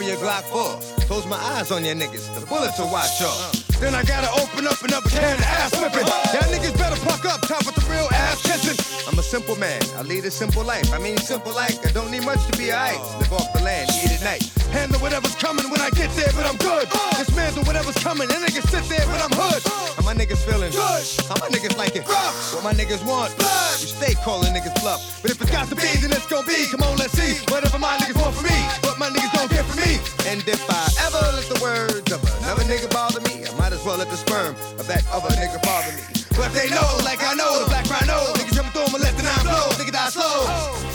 Carry 0.00 0.12
a 0.12 0.16
Glock 0.16 0.44
4. 0.44 1.04
Close 1.06 1.26
my 1.26 1.36
eyes 1.36 1.70
on 1.70 1.84
your 1.84 1.94
niggas. 1.94 2.34
The 2.34 2.46
bullets 2.46 2.78
will 2.78 2.90
watch 2.90 3.20
y'all. 3.20 3.69
Then 3.80 3.94
I 3.94 4.04
gotta 4.04 4.28
open 4.36 4.68
up 4.68 4.76
another 4.84 5.08
can 5.08 5.40
of 5.40 5.44
ass 5.56 5.72
whipping. 5.80 6.04
Y'all 6.04 6.44
niggas 6.52 6.76
better 6.76 7.00
puck 7.00 7.24
up, 7.24 7.40
top 7.48 7.64
with 7.64 7.74
the 7.74 7.86
real 7.88 8.08
ass 8.12 8.44
kissing. 8.44 8.76
I'm 9.08 9.18
a 9.18 9.22
simple 9.22 9.56
man. 9.56 9.80
I 9.96 10.02
lead 10.02 10.24
a 10.26 10.30
simple 10.30 10.62
life. 10.62 10.92
I 10.92 10.98
mean, 10.98 11.16
simple 11.16 11.54
like 11.54 11.80
I 11.88 11.90
don't 11.90 12.10
need 12.10 12.24
much 12.24 12.44
to 12.46 12.58
be 12.58 12.70
alright. 12.70 13.00
Live 13.18 13.32
off 13.32 13.50
the 13.56 13.62
land, 13.64 13.88
eat 14.04 14.12
at 14.12 14.22
night. 14.22 14.44
Handle 14.68 15.00
whatever's 15.00 15.34
coming 15.34 15.64
when 15.72 15.80
I 15.80 15.88
get 15.96 16.12
there, 16.12 16.28
but 16.36 16.44
I'm 16.44 16.60
good. 16.60 16.92
Dismantle 17.16 17.64
whatever's 17.64 17.96
coming, 18.04 18.28
and 18.28 18.44
niggas 18.44 18.68
sit 18.68 18.84
there, 18.84 19.06
but 19.08 19.18
I'm 19.24 19.32
hood. 19.32 19.64
How 19.96 20.04
my 20.04 20.12
niggas 20.12 20.44
feeling? 20.44 20.70
Good. 20.70 21.04
How 21.26 21.40
my 21.40 21.48
niggas 21.48 21.76
like 21.80 21.96
it? 21.96 22.06
Rough. 22.06 22.54
What 22.54 22.62
my 22.62 22.74
niggas 22.76 23.00
want? 23.08 23.32
Blood. 23.40 23.80
You 23.80 23.88
stay 23.88 24.12
calling 24.20 24.52
niggas 24.52 24.76
bluff. 24.84 25.00
But 25.22 25.32
if 25.32 25.40
it's 25.40 25.50
got 25.50 25.72
to 25.72 25.74
be, 25.74 25.88
then 26.04 26.12
it's 26.12 26.28
gonna 26.28 26.46
be. 26.46 26.68
Come 26.70 26.84
on, 26.84 27.00
let's 27.00 27.16
see. 27.16 27.40
Whatever 27.48 27.78
my 27.80 27.96
niggas 27.96 28.20
want 28.20 28.36
for 28.36 28.44
me, 28.44 28.60
what 28.84 29.00
my 29.00 29.08
niggas 29.08 29.32
don't 29.32 29.50
get 29.50 29.64
for 29.64 29.80
me. 29.80 29.96
And 30.28 30.44
if 30.46 30.60
I 30.68 30.84
ever 31.08 31.18
let 31.32 31.48
the 31.48 31.58
words 31.64 32.12
of 32.12 32.20
another 32.44 32.62
nigga 32.68 32.92
bother 32.92 33.24
me, 33.26 33.42
I 33.42 33.50
might 33.58 33.69
as 33.72 33.84
well 33.84 33.98
let 33.98 34.10
the 34.10 34.16
sperm 34.16 34.54
of 34.78 34.86
that 34.86 35.04
other 35.12 35.28
nigga 35.36 35.62
bother 35.62 35.92
me. 35.92 36.02
But 36.36 36.52
they 36.52 36.68
know, 36.70 36.88
like 37.04 37.22
I 37.22 37.34
know, 37.34 37.62
the 37.62 37.66
black 37.66 37.88
rhino. 37.90 38.32
Niggas 38.34 38.54
jumping 38.54 38.72
through 38.72 38.88
'em 38.88 38.94
and 38.94 39.04
let 39.04 39.16
the 39.16 39.22
nine 39.22 39.42
blow. 39.42 39.68
Nigga 39.78 39.92
die 39.92 40.10
slow. 40.10 40.89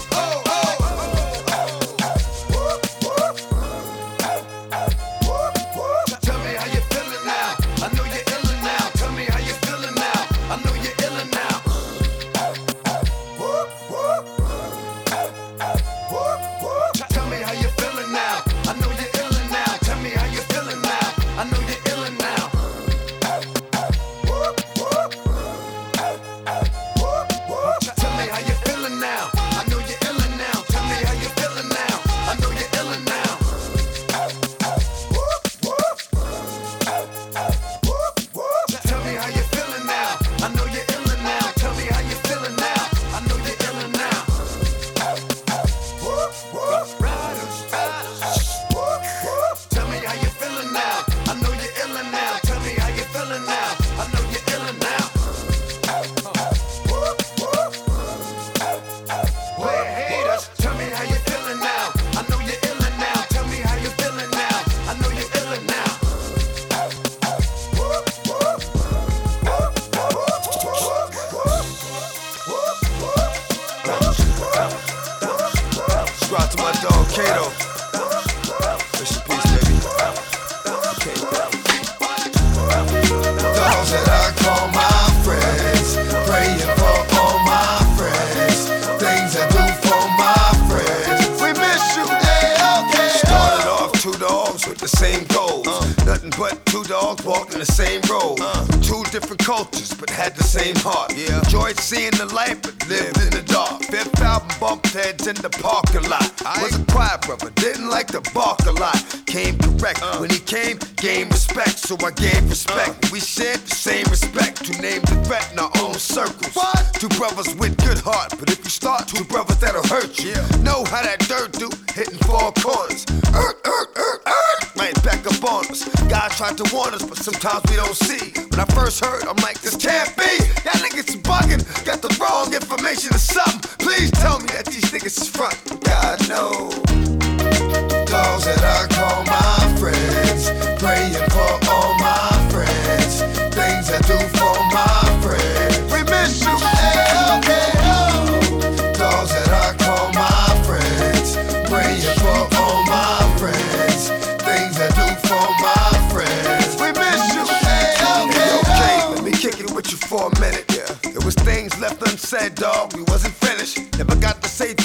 Information 133.15 133.15
or 133.15 133.17
something. 133.17 133.71
Please 133.79 134.11
tell 134.11 134.39
me 134.39 134.47
that 134.47 134.65
these 134.65 134.85
niggas 134.91 135.21
is 135.21 135.29
front. 135.29 135.74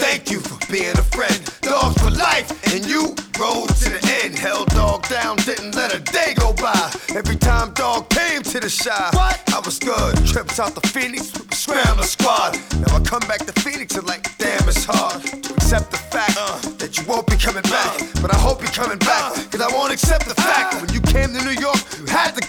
Thank 0.01 0.31
you 0.31 0.41
for 0.41 0.59
being 0.73 0.97
a 0.97 1.07
friend. 1.15 1.39
Dogs 1.61 1.97
for 2.03 2.11
life, 2.11 2.49
and 2.73 2.85
you 2.85 3.15
rode 3.39 3.69
to 3.85 3.89
the 3.93 4.21
end. 4.25 4.39
Held 4.39 4.69
dog 4.69 5.07
down, 5.09 5.37
didn't 5.49 5.75
let 5.75 5.95
a 5.95 6.01
day 6.01 6.35
go 6.35 6.53
by. 6.55 6.91
Every 7.15 7.37
time 7.37 7.73
dog 7.75 8.09
came 8.11 8.43
to 8.43 8.61
the 8.61 8.69
shy, 8.69 9.09
what? 9.13 9.37
I 9.55 9.61
was 9.61 9.79
good. 9.79 10.17
Trips 10.27 10.59
out 10.59 10.75
the 10.75 10.87
Phoenix, 10.89 11.33
scrambler 11.53 12.05
squad. 12.05 12.59
Now 12.81 12.97
I 12.97 13.01
come 13.01 13.25
back 13.29 13.45
to 13.47 13.53
Phoenix 13.61 13.95
and 13.97 14.07
like, 14.07 14.25
damn, 14.39 14.67
it's 14.69 14.85
hard 14.85 15.23
to 15.23 15.55
accept 15.55 15.91
the 15.91 15.99
fact 15.99 16.37
uh. 16.39 16.59
that 16.79 16.97
you 16.97 17.05
won't 17.07 17.27
be 17.27 17.37
coming 17.37 17.63
back. 17.63 18.01
But 18.23 18.35
I 18.35 18.39
hope 18.39 18.63
you're 18.63 18.73
coming 18.73 18.99
back, 18.99 19.33
uh. 19.33 19.45
cause 19.51 19.61
I 19.61 19.69
won't 19.77 19.93
accept 19.93 20.27
the 20.27 20.35
fact 20.35 20.75
uh. 20.75 20.90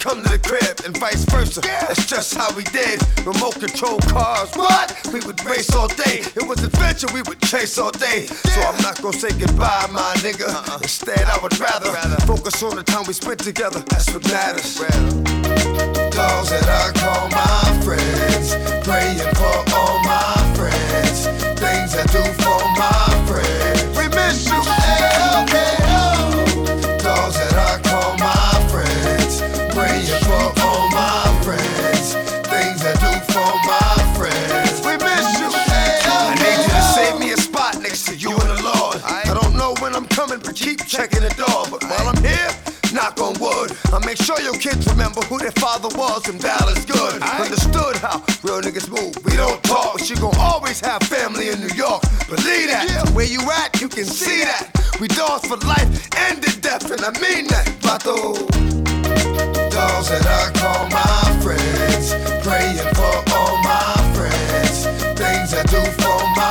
Come 0.01 0.23
to 0.23 0.29
the 0.29 0.39
crib 0.39 0.81
and 0.83 0.97
vice 0.97 1.23
versa. 1.25 1.61
That's 1.61 2.07
just 2.07 2.33
how 2.33 2.49
we 2.55 2.63
did. 2.73 2.99
Remote 3.23 3.59
control 3.61 3.99
cars, 4.09 4.49
what? 4.55 4.97
We 5.13 5.19
would 5.21 5.37
race 5.45 5.69
all 5.75 5.87
day. 5.87 6.25
It 6.33 6.47
was 6.47 6.63
adventure 6.63 7.07
we 7.13 7.21
would 7.21 7.39
chase 7.41 7.77
all 7.77 7.91
day. 7.91 8.25
So 8.25 8.61
I'm 8.61 8.81
not 8.81 8.99
gonna 9.01 9.17
say 9.17 9.29
goodbye, 9.37 9.87
my 9.91 10.13
nigga. 10.25 10.49
Uh-uh. 10.49 10.79
Instead, 10.81 11.21
I 11.29 11.37
would 11.41 11.57
rather 11.59 11.91
focus 12.25 12.63
on 12.63 12.75
the 12.75 12.83
time 12.83 13.05
we 13.07 13.13
spent 13.13 13.39
together. 13.39 13.79
That's 13.89 14.11
what 14.11 14.25
matters. 14.25 14.79
Dogs 16.17 16.49
that 16.49 16.65
I 16.65 16.91
call 16.97 17.29
my 17.29 17.61
friends, 17.85 18.57
praying 18.83 19.21
for 19.37 19.57
all 19.77 20.01
my 20.01 20.33
friends, 20.57 21.29
things 21.61 21.93
I 21.93 22.03
do 22.09 22.23
for 22.41 22.59
my 22.81 23.27
friends. 23.29 23.90
I'll 43.93 43.99
make 43.99 44.17
sure 44.17 44.39
your 44.39 44.57
kids 44.57 44.87
remember 44.87 45.19
who 45.21 45.37
their 45.37 45.51
father 45.51 45.89
was 45.97 46.27
and 46.29 46.39
Dallas 46.39 46.85
good. 46.85 47.21
Understood 47.21 47.97
how 47.97 48.23
real 48.41 48.61
niggas 48.61 48.87
move. 48.87 49.13
We 49.25 49.35
don't 49.35 49.61
talk, 49.63 49.97
but 49.99 50.09
you 50.09 50.15
gon' 50.15 50.35
always 50.39 50.79
have 50.79 51.03
family 51.03 51.49
in 51.49 51.59
New 51.59 51.75
York. 51.75 52.01
Believe 52.29 52.71
that. 52.71 52.87
Yeah. 52.87 53.03
Where 53.11 53.25
you 53.25 53.41
at, 53.51 53.81
you 53.81 53.89
can 53.89 54.05
see 54.05 54.43
that. 54.45 54.71
We 55.01 55.09
dogs 55.09 55.45
for 55.47 55.57
life 55.67 56.07
and 56.15 56.41
to 56.41 56.61
death, 56.61 56.89
and 56.89 57.01
I 57.01 57.11
mean 57.19 57.47
that. 57.47 57.67
Vato. 57.81 58.47
Dogs 59.71 60.07
that 60.09 60.25
I 60.25 60.51
call 60.55 60.87
my 60.87 61.41
friends, 61.43 62.13
praying 62.47 62.77
for 62.95 63.15
all 63.35 63.57
my 63.63 63.95
friends, 64.15 64.85
things 65.19 65.53
I 65.53 65.63
do 65.67 65.81
for 65.99 66.19
my 66.39 66.50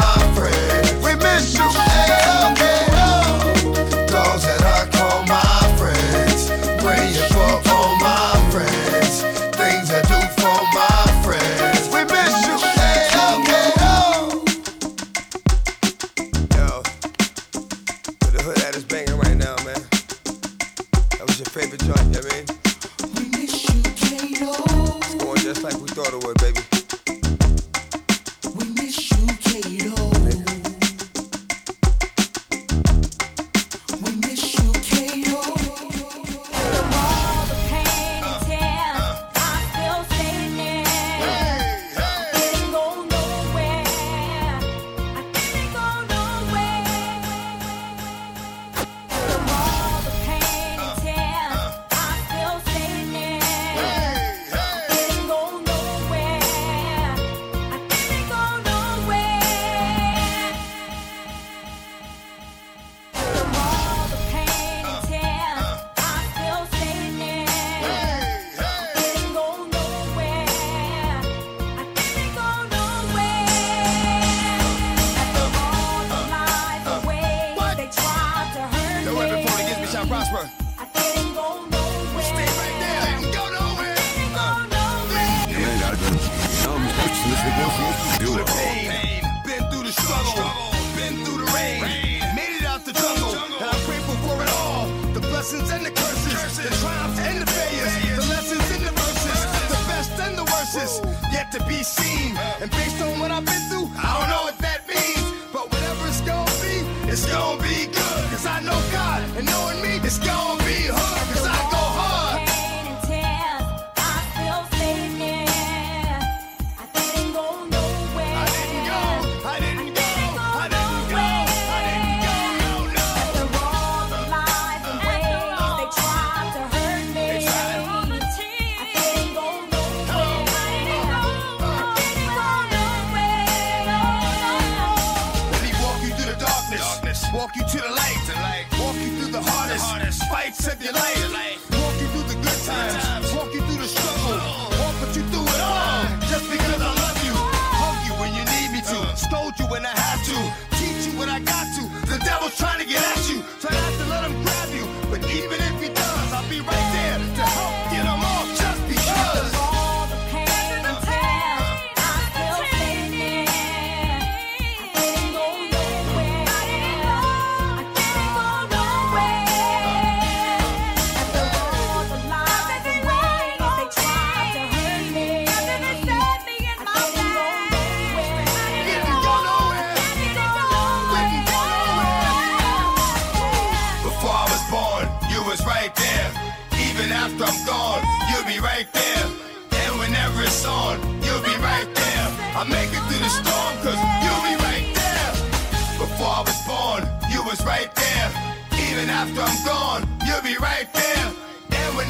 blessings 95.50 95.70
and 95.72 95.86
the 95.86 95.90
curses, 95.90 96.56
the 96.58 96.68
triumphs 96.76 97.18
and 97.18 97.42
the 97.42 97.46
failures, 97.46 98.24
the 98.24 98.30
lessons 98.30 98.70
and 98.70 98.86
the 98.86 98.92
verses, 98.92 99.40
the 99.68 99.80
best 99.88 100.12
and 100.20 100.38
the 100.38 100.44
worst, 100.44 101.04
yet 101.32 101.50
to 101.50 101.58
be 101.66 101.82
seen. 101.82 102.36
And 102.60 102.70
based 102.70 103.02
on 103.02 103.18
what 103.18 103.30
I've 103.30 103.44
been 103.44 103.62
through, 103.68 103.90
I 103.98 104.18
don't 104.18 104.30
know 104.30 104.42
what 104.44 104.58
that 104.58 104.86
means, 104.86 105.24
but 105.52 105.70
whatever 105.72 106.06
it's 106.06 106.20
gonna 106.20 106.50
be, 106.62 107.10
it's 107.10 107.26
gonna 107.26 107.62
be 107.62 107.86
good. 107.86 108.22
Cause 108.30 108.46
I 108.46 108.60
know 108.60 108.80
God, 108.92 109.22
and 109.36 109.46
knowing 109.46 109.82
me, 109.82 109.98
it's 110.06 110.18
gonna 110.18 110.59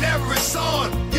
whenever 0.00 0.32
it's 0.32 0.56
on, 0.56 1.09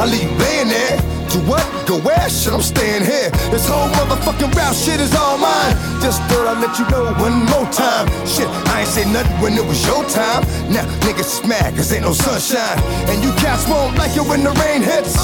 I'll 0.00 0.08
leave 0.08 0.32
laying 0.40 0.68
there. 0.68 0.96
To 1.36 1.38
what? 1.44 1.60
Go 1.86 2.00
where? 2.00 2.24
Shit, 2.30 2.54
I'm 2.54 2.62
staying 2.62 3.04
here. 3.04 3.28
This 3.52 3.68
whole 3.68 3.86
motherfucking 4.00 4.48
rap 4.56 4.72
shit 4.72 4.98
is 4.98 5.14
all 5.14 5.36
mine. 5.36 5.76
Just 6.00 6.24
thought 6.24 6.48
I'd 6.48 6.56
let 6.56 6.72
you 6.80 6.88
know 6.88 7.12
one 7.20 7.44
more 7.52 7.68
time. 7.68 8.08
Shit, 8.24 8.48
I 8.72 8.80
ain't 8.80 8.88
say 8.88 9.04
nothing 9.12 9.36
when 9.44 9.52
it 9.60 9.66
was 9.66 9.84
your 9.84 10.02
time. 10.08 10.40
Now 10.72 10.88
niggas 11.04 11.46
mad 11.46 11.76
cause 11.76 11.92
ain't 11.92 12.04
no 12.08 12.14
sunshine. 12.14 12.80
And 13.12 13.22
you 13.22 13.28
cats 13.44 13.68
won't 13.68 13.94
like 13.98 14.16
it 14.16 14.24
when 14.24 14.42
the 14.42 14.56
rain 14.64 14.80
hits. 14.80 15.20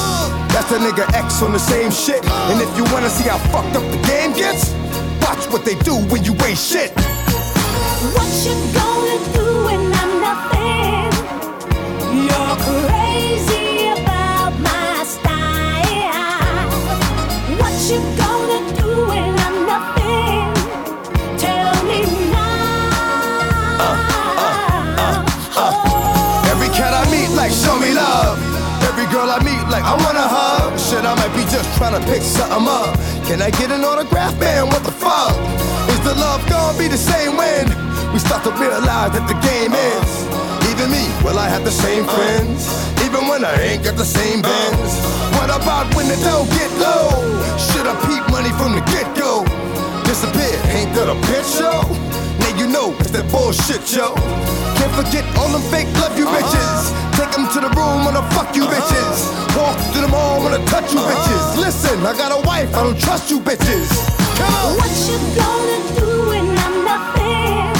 That's 0.52 0.68
the 0.68 0.76
nigga 0.76 1.08
X 1.16 1.40
on 1.40 1.52
the 1.52 1.58
same 1.58 1.90
shit. 1.90 2.20
And 2.52 2.60
if 2.60 2.68
you 2.76 2.84
wanna 2.92 3.08
see 3.08 3.30
how 3.30 3.38
fucked 3.48 3.80
up 3.80 3.86
the 3.90 4.00
game 4.04 4.36
gets, 4.36 4.76
watch 5.24 5.48
what 5.48 5.64
they 5.64 5.76
do 5.88 5.96
when 6.12 6.22
you 6.22 6.36
ain't 6.44 6.58
shit. 6.58 6.92
What 8.12 8.28
you 8.44 8.52
gonna 8.76 9.16
do 9.32 9.45
I 29.86 29.94
wanna 30.02 30.26
hug. 30.26 30.74
Shit, 30.74 31.06
I 31.06 31.14
might 31.14 31.30
be 31.38 31.46
just 31.46 31.70
trying 31.78 31.94
to 31.94 32.02
pick 32.10 32.18
something 32.18 32.66
up. 32.66 32.98
Can 33.22 33.38
I 33.38 33.54
get 33.54 33.70
an 33.70 33.86
autograph, 33.86 34.34
man? 34.42 34.66
What 34.66 34.82
the 34.82 34.90
fuck? 34.90 35.30
Is 35.86 36.00
the 36.02 36.14
love 36.18 36.42
gonna 36.50 36.76
be 36.76 36.90
the 36.90 36.98
same 36.98 37.38
when 37.38 37.70
we 38.10 38.18
start 38.18 38.42
to 38.50 38.52
realize 38.58 39.14
that 39.14 39.30
the 39.30 39.38
game 39.46 39.70
is? 39.70 40.10
Even 40.74 40.90
me, 40.90 41.06
will 41.22 41.38
I 41.38 41.46
have 41.46 41.62
the 41.62 41.70
same 41.70 42.02
friends? 42.02 42.66
Even 43.06 43.30
when 43.30 43.46
I 43.46 43.54
ain't 43.62 43.86
got 43.86 43.94
the 43.94 44.04
same 44.04 44.42
bends? 44.42 44.92
What 45.38 45.54
about 45.54 45.86
when 45.94 46.10
the 46.10 46.18
dough 46.18 46.50
get 46.50 46.70
low? 46.82 47.22
Should 47.54 47.86
I 47.86 47.94
peep 48.10 48.26
money 48.34 48.50
from 48.58 48.74
the 48.74 48.82
get 48.90 49.06
go? 49.14 49.46
Disappear, 50.02 50.58
ain't 50.74 50.90
that 50.98 51.06
a 51.06 51.14
bitch 51.30 51.46
show? 51.62 51.86
Now 52.42 52.58
you 52.58 52.66
know 52.66 52.90
it's 52.98 53.14
that 53.14 53.30
bullshit, 53.30 53.86
yo. 53.94 54.18
Can't 54.74 54.94
forget 54.98 55.22
all 55.38 55.48
them 55.54 55.62
fake 55.70 55.86
love 56.02 56.18
you 56.18 56.26
bitches. 56.26 57.05
Take 57.16 57.32
them 57.32 57.48
to 57.48 57.60
the 57.60 57.70
room, 57.74 58.04
wanna 58.04 58.22
fuck 58.32 58.54
you 58.54 58.64
bitches. 58.64 59.18
Walk 59.56 59.78
to 59.94 60.00
the 60.02 60.08
mall, 60.08 60.42
wanna 60.42 60.62
touch 60.66 60.92
you 60.92 61.00
bitches. 61.00 61.56
Listen, 61.56 62.04
I 62.04 62.12
got 62.14 62.30
a 62.30 62.46
wife, 62.46 62.68
I 62.74 62.82
don't 62.82 63.00
trust 63.00 63.30
you 63.30 63.40
bitches. 63.40 63.88
Come 64.36 64.54
on. 64.54 64.76
What 64.76 64.92
you 65.08 65.16
gonna 65.40 65.78
do 65.98 66.08
when 66.28 66.46
I'm 66.64 66.84
nothing? 66.84 67.72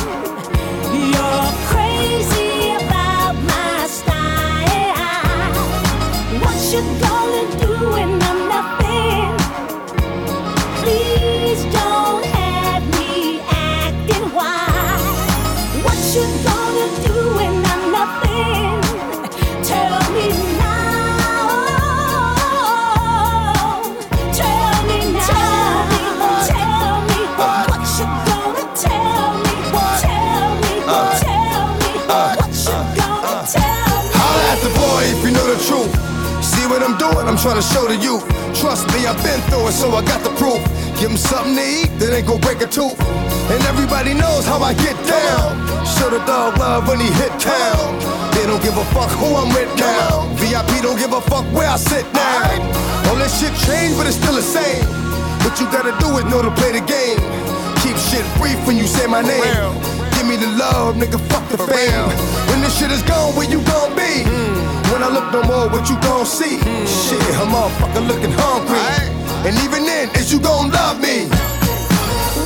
You're 1.12 1.52
crazy 1.68 2.72
about 2.80 3.34
my 3.52 3.86
style. 3.98 5.52
What 6.40 6.58
you 6.72 6.80
gonna 7.02 7.25
what 37.26 37.34
I'm 37.34 37.42
trying 37.42 37.58
to 37.58 37.66
show 37.74 37.84
the 37.90 37.98
youth. 37.98 38.22
Trust 38.54 38.86
me, 38.94 39.02
I've 39.02 39.18
been 39.26 39.40
through 39.50 39.66
it, 39.66 39.72
so 39.72 39.90
I 39.90 40.02
got 40.06 40.22
the 40.22 40.30
proof. 40.38 40.62
Give 40.98 41.10
'em 41.10 41.16
something 41.16 41.56
to 41.56 41.66
eat, 41.82 41.90
that 41.98 42.14
ain't 42.14 42.26
gon' 42.26 42.40
break 42.40 42.62
a 42.62 42.66
tooth. 42.66 42.94
And 43.50 43.60
everybody 43.66 44.14
knows 44.14 44.46
how 44.46 44.62
I 44.62 44.72
get 44.74 44.96
down. 45.06 45.50
Show 45.98 46.08
the 46.10 46.20
dog 46.20 46.58
love 46.58 46.86
when 46.88 47.00
he 47.00 47.10
hit 47.20 47.32
town. 47.40 47.98
They 48.30 48.46
don't 48.46 48.62
give 48.62 48.76
a 48.78 48.84
fuck 48.94 49.10
who 49.18 49.34
I'm 49.34 49.50
with 49.58 49.70
now. 49.76 50.28
VIP 50.38 50.80
don't 50.82 50.98
give 50.98 51.12
a 51.12 51.20
fuck 51.20 51.46
where 51.52 51.68
I 51.68 51.76
sit 51.76 52.06
now. 52.14 52.46
All 53.08 53.16
that 53.16 53.30
shit 53.38 53.54
changed, 53.66 53.96
but 53.98 54.06
it's 54.06 54.18
still 54.22 54.34
the 54.34 54.48
same. 54.58 54.86
What 55.42 55.58
you 55.60 55.66
gotta 55.76 55.94
do 55.98 56.08
is 56.18 56.24
know 56.30 56.42
to 56.42 56.52
play 56.52 56.72
the 56.78 56.84
game. 56.96 57.20
Keep 57.82 57.96
shit 58.08 58.26
brief 58.38 58.58
when 58.66 58.76
you 58.76 58.86
say 58.86 59.06
my 59.06 59.22
name. 59.22 59.72
Give 60.14 60.26
me 60.26 60.36
the 60.36 60.50
love, 60.62 60.94
nigga, 60.94 61.18
fuck 61.30 61.44
the 61.48 61.58
fame. 61.58 62.06
When 62.48 62.60
this 62.62 62.74
shit 62.78 62.90
is 62.92 63.02
gone, 63.02 63.34
where 63.34 63.48
you 63.50 63.60
gon' 63.72 63.94
be? 63.96 64.55
When 65.36 65.44
I 65.44 65.48
look 65.48 65.50
no 65.50 65.68
more, 65.68 65.68
what 65.68 65.90
you 65.90 65.96
gon' 66.00 66.24
see? 66.24 66.58
Shit, 66.86 67.20
I'm 67.36 67.48
motherfucker 67.48 68.08
looking 68.08 68.32
hungry. 68.32 68.78
And 69.46 69.54
even 69.64 69.84
then, 69.84 70.08
is 70.16 70.32
you 70.32 70.40
gon' 70.40 70.70
love 70.70 70.98
me? 70.98 71.28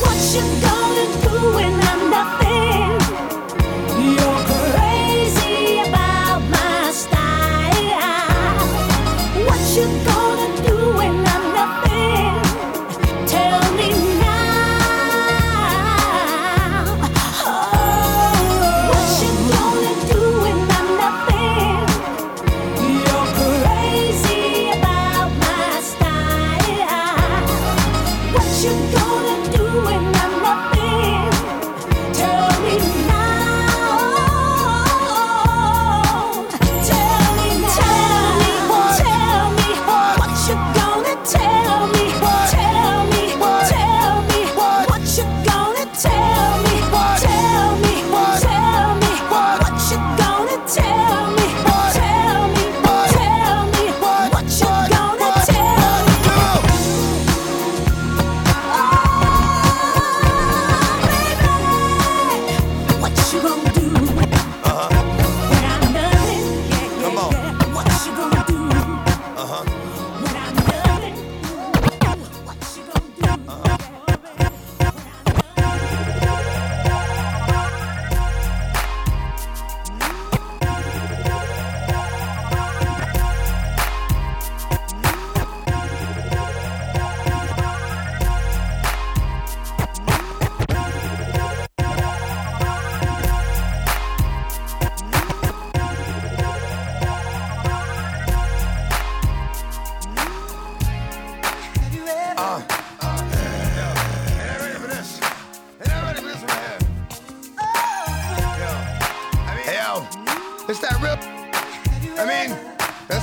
What 0.02 0.18
you 0.34 0.42
gonna 0.60 1.06
do 1.22 1.54
when 1.54 1.72
I'm 1.90 2.10
nothing? 2.10 2.98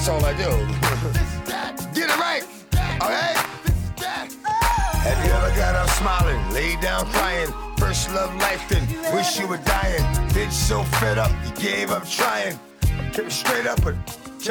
That's 0.07 0.23
all 0.23 0.25
I 0.25 0.33
do. 0.33 0.49
Get 1.93 2.09
it 2.09 2.17
right, 2.17 2.43
okay? 3.01 3.33
Have 5.03 5.25
you 5.25 5.31
ever 5.31 5.55
got 5.55 5.75
up 5.75 5.89
smiling, 5.89 6.53
laid 6.53 6.79
down 6.79 7.05
crying? 7.07 7.51
First 7.77 8.13
love 8.13 8.33
life, 8.35 8.63
then 8.69 8.87
wish 9.13 9.39
you 9.39 9.47
were 9.47 9.57
dying. 9.57 10.03
Bitch 10.29 10.51
so 10.51 10.83
fed 10.83 11.17
up, 11.17 11.31
you 11.45 11.51
gave 11.61 11.91
up 11.91 12.07
trying. 12.07 12.57
It 12.83 13.31
straight 13.31 13.65
up 13.65 13.85
and 13.85 13.97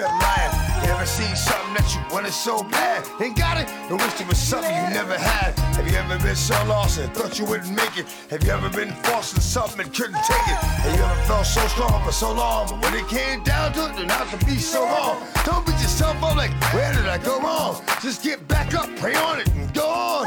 ever 0.05 1.07
seen 1.07 1.36
something 1.36 1.74
that 1.74 1.88
you 1.94 2.14
wanted 2.14 2.32
so 2.32 2.62
bad? 2.64 3.07
Ain't 3.20 3.36
got 3.36 3.57
it, 3.57 3.68
and 3.88 4.01
wish 4.01 4.12
there 4.14 4.26
was 4.26 4.38
something 4.38 4.70
you 4.70 4.90
never 4.90 5.16
had. 5.16 5.59
Have 5.76 5.86
you 5.88 5.97
ever 5.97 6.18
been 6.22 6.36
so 6.36 6.55
lost 6.66 6.99
and 6.99 7.12
thought 7.14 7.38
you 7.38 7.44
wouldn't 7.47 7.74
make 7.74 7.97
it? 7.97 8.07
Have 8.30 8.42
you 8.44 8.51
ever 8.51 8.68
been 8.68 8.92
forced 9.05 9.34
to 9.36 9.40
something 9.40 9.80
and 9.80 9.94
couldn't 9.94 10.22
take 10.24 10.47
it? 10.49 10.59
Have 10.84 10.99
you 10.99 11.05
ever 11.05 11.22
felt 11.22 11.47
so 11.47 11.66
strong 11.68 12.05
for 12.05 12.12
so 12.12 12.32
long, 12.32 12.68
but 12.68 12.82
when 12.82 12.94
it 12.94 13.09
came 13.09 13.42
down 13.42 13.72
to 13.74 13.86
it, 13.86 13.97
turned 13.97 14.11
out 14.11 14.28
to 14.30 14.44
be 14.44 14.59
so 14.59 14.84
wrong? 14.84 15.22
Don't 15.44 15.64
beat 15.64 15.80
yourself 15.80 16.22
up 16.22 16.36
like, 16.36 16.53
where 16.72 16.92
did 16.92 17.07
I 17.07 17.18
go 17.18 17.40
wrong? 17.40 17.80
Just 18.03 18.22
get 18.22 18.47
back 18.49 18.74
up, 18.74 18.88
pray 18.97 19.14
on 19.14 19.40
it, 19.40 19.49
and 19.49 19.72
go 19.72 19.86
on. 19.86 20.26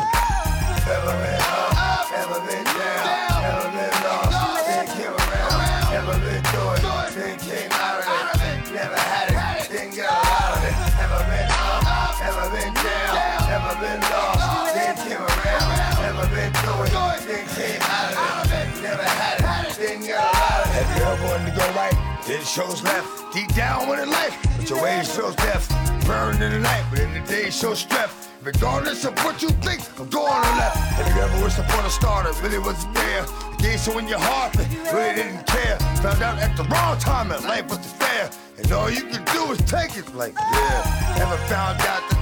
Right, 21.76 22.22
then 22.26 22.44
shows 22.44 22.84
left, 22.84 23.34
deep 23.34 23.54
down 23.54 23.88
when 23.88 24.00
in 24.00 24.10
life, 24.10 24.38
but 24.58 24.70
your 24.70 24.82
ways 24.84 25.14
shows 25.14 25.36
death, 25.36 25.70
burned 26.06 26.42
in 26.42 26.52
the 26.52 26.60
night, 26.60 26.86
but 26.90 27.00
in 27.00 27.14
the 27.14 27.22
day 27.28 27.50
shows 27.50 27.80
strength. 27.80 28.30
Regardless 28.42 29.04
of 29.04 29.14
what 29.26 29.42
you 29.42 29.50
think, 29.50 29.82
I'm 30.00 30.08
going 30.10 30.32
on 30.32 30.58
left. 30.58 30.78
Have 30.78 31.14
you 31.14 31.22
ever 31.22 31.44
wished 31.44 31.60
upon 31.60 31.86
a 31.86 31.90
star 31.90 32.24
that 32.24 32.42
really 32.42 32.60
wasn't 32.60 32.94
there? 32.94 33.26
Gave 33.58 33.80
so 33.82 33.98
in 33.98 34.08
your 34.08 34.20
heart 34.20 34.54
that 34.54 34.68
really 34.94 35.16
didn't 35.16 35.46
care. 35.46 35.78
Found 36.00 36.24
out 36.24 36.40
at 36.40 36.56
the 36.56 36.64
wrong 36.64 36.98
time 37.00 37.28
that 37.30 37.44
life 37.44 37.68
wasn't 37.68 38.00
fair. 38.00 38.32
And 38.58 38.72
all 38.72 38.90
you 38.90 39.04
can 39.04 39.26
do 39.36 39.52
is 39.52 39.60
take 39.70 39.98
it 39.98 40.16
like, 40.16 40.34
yeah. 40.36 41.20
Ever 41.20 41.38
found 41.52 41.82
out 41.82 42.02
that 42.10 42.19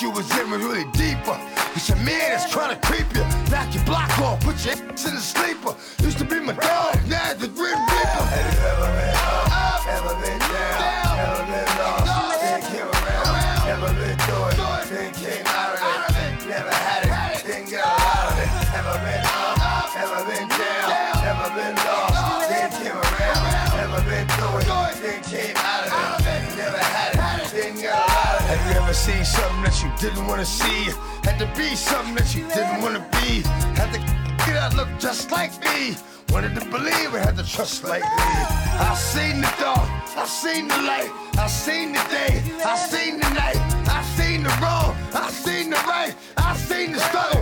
you 0.00 0.10
was 0.10 0.30
in 0.38 0.50
really 0.50 0.84
deeper? 0.92 1.38
It's 1.74 1.88
your 1.88 1.98
man 1.98 2.18
that's 2.30 2.50
trying 2.50 2.78
to 2.78 2.86
creep 2.86 3.06
you. 3.14 3.22
Knock 3.50 3.74
your 3.74 3.84
block 3.84 4.18
off, 4.20 4.40
put 4.40 4.64
your 4.64 4.74
ass 4.74 5.06
in 5.06 5.14
the 5.14 5.20
sleeper. 5.20 5.74
Used 6.02 6.18
to 6.18 6.24
be 6.24 6.40
my 6.40 6.52
dog, 6.54 6.98
now 7.08 7.34
the 7.34 7.48
Grim 7.48 7.78
Reaper. 7.78 9.13
Ever 28.94 29.12
seen 29.12 29.24
something 29.24 29.62
that 29.62 29.82
you 29.82 29.90
didn't 29.98 30.26
want 30.26 30.40
to 30.40 30.46
see? 30.46 30.92
Had 31.22 31.38
to 31.38 31.46
be 31.56 31.74
something 31.74 32.14
that 32.14 32.34
you 32.34 32.46
didn't 32.48 32.80
want 32.82 32.94
to 32.94 33.02
be. 33.18 33.42
Had 33.74 33.92
to 33.92 33.98
get 34.46 34.56
out 34.56 34.74
look 34.74 34.88
just 34.98 35.30
like 35.30 35.52
me. 35.64 35.96
Wanted 36.30 36.54
to 36.54 36.64
believe, 36.66 37.14
I 37.14 37.18
had 37.18 37.36
to 37.36 37.44
trust 37.44 37.84
like 37.84 38.02
me. 38.02 38.08
I 38.90 38.94
seen 38.94 39.40
the 39.40 39.52
dark, 39.58 39.88
I 40.16 40.26
seen 40.26 40.68
the 40.68 40.76
light, 40.76 41.10
I 41.38 41.46
seen 41.46 41.92
the 41.92 42.04
day, 42.10 42.42
I 42.64 42.76
seen 42.76 43.20
the 43.20 43.30
night, 43.30 43.58
I 43.88 44.02
seen 44.16 44.42
the 44.42 44.54
wrong, 44.62 44.96
I 45.12 45.30
seen 45.30 45.70
the 45.70 45.76
right, 45.86 46.14
I 46.36 46.56
seen 46.56 46.92
the 46.92 47.00
struggle, 47.00 47.33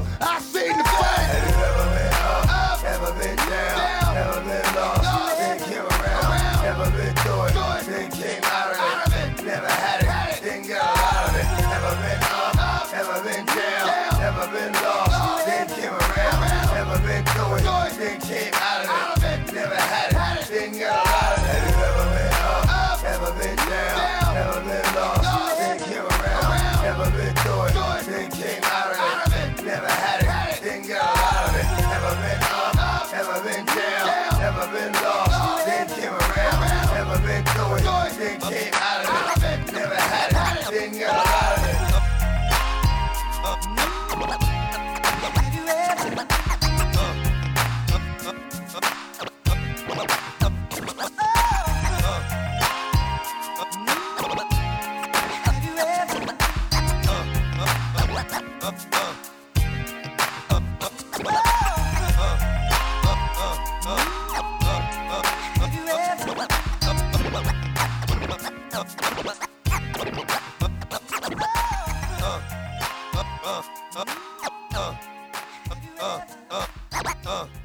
Yeah. 77.25 77.62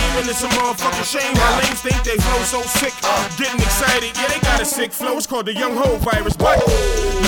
Same, 0.00 0.16
and 0.20 0.28
it's 0.28 0.42
a 0.42 0.48
motherfucking 0.56 1.04
shame. 1.04 1.34
My 1.36 1.50
lames 1.60 1.80
think 1.84 2.00
they 2.04 2.16
flow 2.16 2.40
so 2.48 2.60
sick. 2.80 2.94
Getting 3.36 3.60
excited, 3.60 4.16
yeah, 4.16 4.28
they 4.32 4.40
got 4.40 4.60
a 4.60 4.64
sick 4.64 4.92
flow. 4.92 5.16
It's 5.16 5.26
called 5.26 5.46
the 5.46 5.54
young 5.54 5.76
ho 5.76 5.96
virus. 6.00 6.36
But 6.36 6.56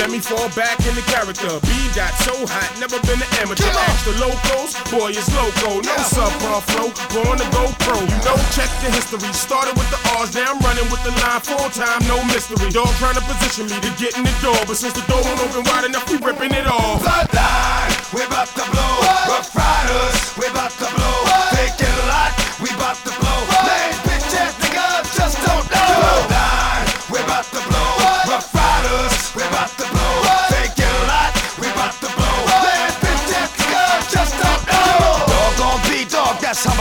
let 0.00 0.08
me 0.08 0.18
fall 0.18 0.48
back 0.56 0.80
in 0.88 0.94
the 0.96 1.04
character. 1.04 1.60
B 1.68 1.70
dot 1.92 2.12
so 2.24 2.32
hot, 2.48 2.70
never 2.80 2.96
been 3.04 3.20
an 3.20 3.30
amateur. 3.44 3.68
Ask 3.68 4.08
the 4.08 4.16
locals, 4.16 4.72
boy, 4.88 5.12
it's 5.12 5.28
loco. 5.36 5.84
No 5.84 5.96
subpar 6.00 6.64
flow, 6.72 6.88
born 7.12 7.36
to 7.36 7.46
go 7.52 7.68
pro. 7.84 7.98
You 8.00 8.20
know, 8.24 8.38
check 8.56 8.70
the 8.80 8.88
history. 8.88 9.20
Started 9.36 9.76
with 9.76 9.88
the 9.92 10.00
R's, 10.16 10.32
now 10.32 10.56
I'm 10.56 10.60
running 10.64 10.88
with 10.88 11.02
the 11.04 11.12
line 11.20 11.44
full 11.44 11.68
time, 11.76 12.00
no 12.08 12.24
mystery. 12.32 12.72
Dog 12.72 12.88
trying 12.96 13.20
to 13.20 13.24
position 13.28 13.68
me 13.68 13.76
to 13.84 13.92
get 14.00 14.16
in 14.16 14.24
the 14.24 14.36
door, 14.40 14.58
but 14.64 14.80
since 14.80 14.96
the 14.96 15.04
door 15.12 15.20
won't 15.20 15.40
open 15.44 15.64
wide 15.68 15.84
enough, 15.84 16.08
we 16.08 16.16
ripping 16.24 16.56
it 16.56 16.64
off. 16.64 17.04
Bloodline, 17.04 17.92
we 18.16 18.24
bout 18.32 18.48
to 18.56 18.64
blow. 18.72 18.92
Ruff 19.28 19.52
Ryders, 19.52 20.16
we 20.40 20.48
bout 20.56 20.72
to 20.80 20.88
blow. 20.96 21.01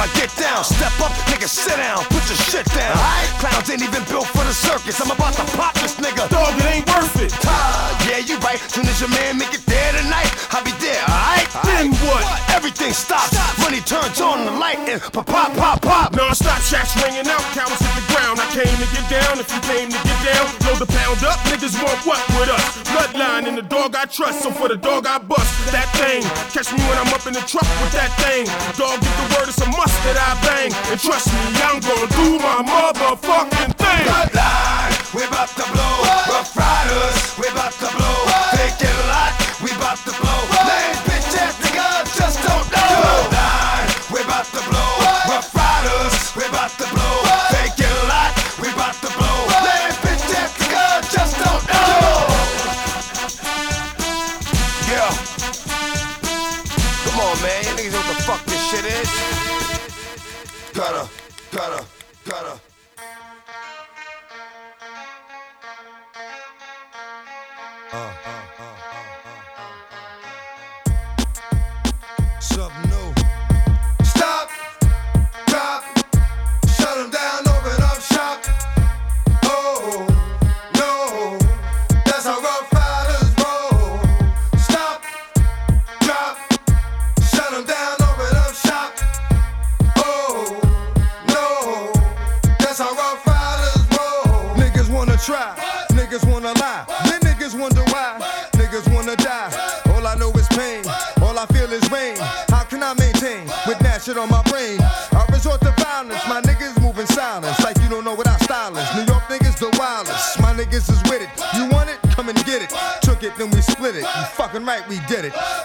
I 0.01 0.09
get 0.17 0.33
down. 0.33 0.65
Step 0.65 0.97
up, 0.97 1.13
nigga, 1.29 1.45
sit 1.45 1.77
down, 1.77 2.01
put 2.09 2.25
your 2.25 2.41
shit 2.49 2.65
down. 2.73 2.97
Clowns 3.37 3.69
ain't 3.69 3.85
even 3.85 4.01
built 4.09 4.25
for 4.33 4.41
the 4.41 4.49
circus. 4.49 4.97
I'm 4.97 5.13
about 5.13 5.37
to 5.37 5.45
pop 5.53 5.77
this 5.77 5.93
nigga. 6.01 6.25
Dog, 6.25 6.57
it 6.57 6.65
ain't 6.73 6.89
worth 6.89 7.21
it. 7.21 7.29
Ah, 7.45 7.93
yeah, 8.09 8.17
you 8.17 8.41
right. 8.41 8.57
Soon 8.57 8.89
as 8.89 8.97
your 8.97 9.13
man 9.13 9.37
make 9.37 9.53
it 9.53 9.61
there 9.69 9.93
tonight, 9.93 10.33
I'll 10.49 10.65
be 10.65 10.73
there, 10.81 11.05
alright? 11.05 11.45
Then 11.69 11.93
what? 12.01 12.25
Everything 12.49 12.97
stops. 12.97 13.37
Money 13.61 13.77
turns 13.85 14.17
on 14.17 14.49
the 14.49 14.55
light 14.57 14.81
and 14.89 14.97
pop, 15.13 15.29
pop, 15.29 15.53
pop, 15.53 15.85
pop. 15.85 16.17
Non-stop 16.17 16.65
shots 16.65 16.97
ringing 16.97 17.29
out, 17.29 17.45
cowards 17.53 17.77
hit 17.77 17.93
the 17.93 18.05
ground. 18.09 18.41
I 18.41 18.49
came 18.57 18.73
to 18.73 18.87
get 18.97 19.05
down, 19.05 19.37
if 19.37 19.53
you 19.53 19.61
came 19.69 19.90
the 20.81 20.87
pound 20.97 21.21
up. 21.23 21.37
Niggas 21.45 21.77
want 21.77 21.99
what 22.09 22.21
with 22.41 22.49
us? 22.49 22.81
Bloodline 22.89 23.45
and 23.45 23.55
the 23.55 23.61
dog 23.61 23.95
I 23.95 24.05
trust, 24.05 24.41
so 24.41 24.49
for 24.49 24.67
the 24.67 24.77
dog 24.77 25.05
I 25.05 25.19
bust 25.19 25.53
that 25.69 25.85
thing. 25.93 26.25
Catch 26.49 26.73
me 26.73 26.81
when 26.89 26.97
I'm 26.97 27.13
up 27.13 27.21
in 27.29 27.37
the 27.37 27.45
truck 27.45 27.69
with 27.85 27.93
that 27.93 28.09
thing. 28.17 28.49
Dog, 28.81 28.97
get 28.97 29.13
the 29.21 29.27
word, 29.37 29.45
it's 29.45 29.61
a 29.61 29.69
must 29.69 29.93
that 30.09 30.17
I 30.17 30.33
bang. 30.41 30.73
And 30.89 30.97
trust 30.97 31.29
me, 31.29 31.53
I'm 31.61 31.77
gonna 31.85 32.09
do 32.17 32.41
my 32.41 32.65
motherfucking 32.65 33.77
thing. 33.77 34.05
Bloodline, 34.09 34.93
we 35.13 35.21
bout 35.29 35.53
to 35.53 35.65
blow. 35.69 35.95
Ruff 36.33 36.49
Ryders, 36.57 37.37
we 37.37 37.45
bout 37.53 37.77
to 37.77 37.89
blow. 37.93 38.17
Taking 38.57 38.89
a 38.89 39.05
lot, 39.05 39.40
Something 67.91 68.90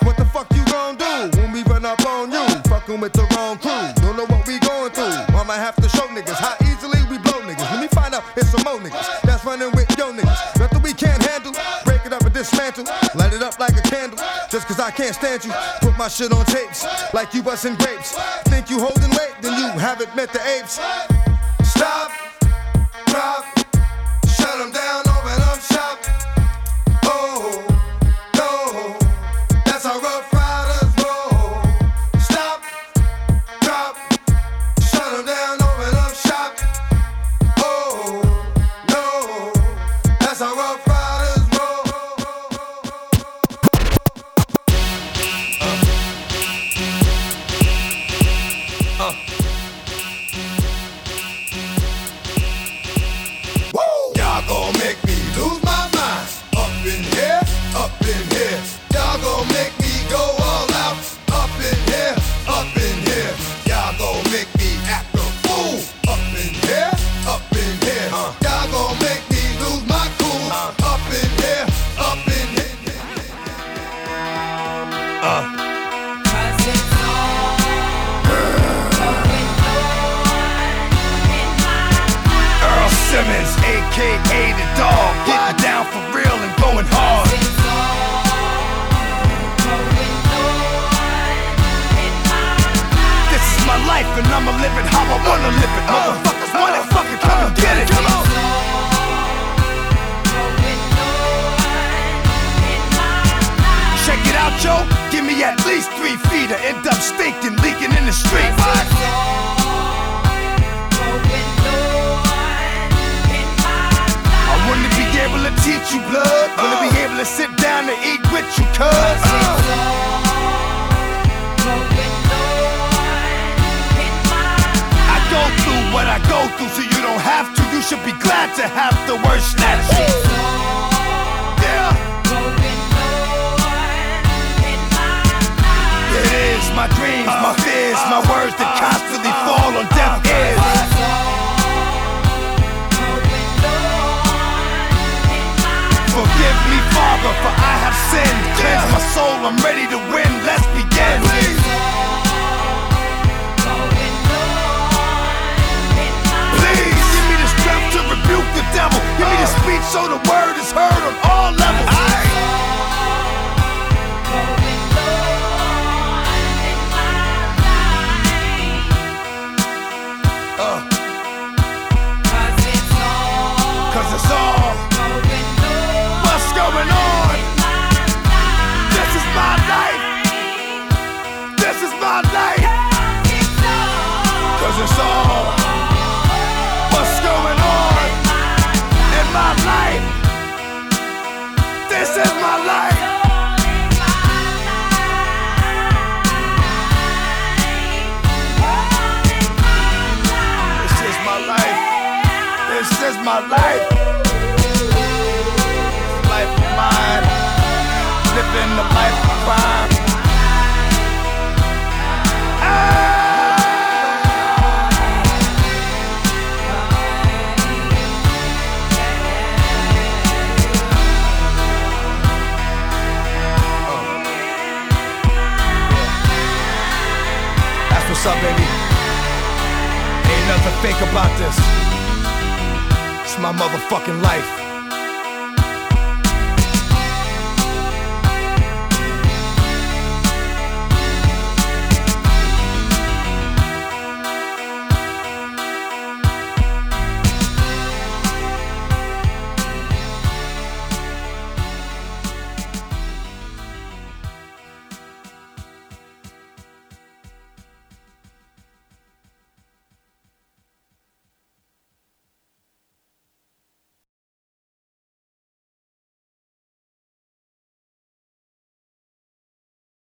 What 0.02 0.16
the 0.16 0.24
fuck 0.24 0.46
you 0.54 0.64
gon' 0.66 0.96
do 0.96 1.30
when 1.40 1.52
we 1.52 1.62
run 1.64 1.84
up 1.84 2.04
on 2.06 2.30
you? 2.30 2.46
Fucking 2.68 3.00
with 3.00 3.12
the 3.12 3.26
wrong 3.34 3.58
crew. 3.58 3.72
Don't 4.02 4.16
know 4.16 4.26
what 4.26 4.46
we 4.46 4.58
going 4.60 4.90
through. 4.92 5.14
I'ma 5.34 5.54
have 5.54 5.76
to 5.76 5.88
show 5.88 6.06
niggas 6.08 6.38
how 6.38 6.54
easily 6.62 7.00
we 7.10 7.18
blow 7.18 7.40
niggas. 7.42 7.70
Let 7.70 7.80
me 7.80 7.88
find 7.88 8.14
out 8.14 8.24
it's 8.36 8.50
some 8.50 8.62
more 8.64 8.78
niggas 8.78 9.22
that's 9.22 9.44
running 9.44 9.72
with 9.72 9.90
yo 9.98 10.12
niggas. 10.12 10.58
Nothing 10.58 10.82
we 10.82 10.92
can't 10.92 11.22
handle. 11.22 11.52
Break 11.84 12.04
it 12.06 12.12
up 12.12 12.22
and 12.22 12.34
dismantle. 12.34 12.84
Light 13.14 13.32
it 13.32 13.42
up 13.42 13.58
like 13.58 13.76
a 13.76 13.82
candle. 13.82 14.18
Just 14.50 14.66
cause 14.66 14.80
I 14.80 14.90
can't 14.90 15.14
stand 15.14 15.44
you. 15.44 15.52
Put 15.80 15.96
my 15.96 16.08
shit 16.08 16.32
on 16.32 16.44
tapes 16.46 16.86
like 17.12 17.34
you 17.34 17.42
busting 17.42 17.76
grapes. 17.76 18.12
Think 18.50 18.70
you 18.70 18.78
holding 18.80 19.10
weight, 19.10 19.34
then 19.40 19.58
you 19.58 19.68
haven't 19.78 20.14
met 20.14 20.32
the 20.32 20.40
apes. 20.46 20.78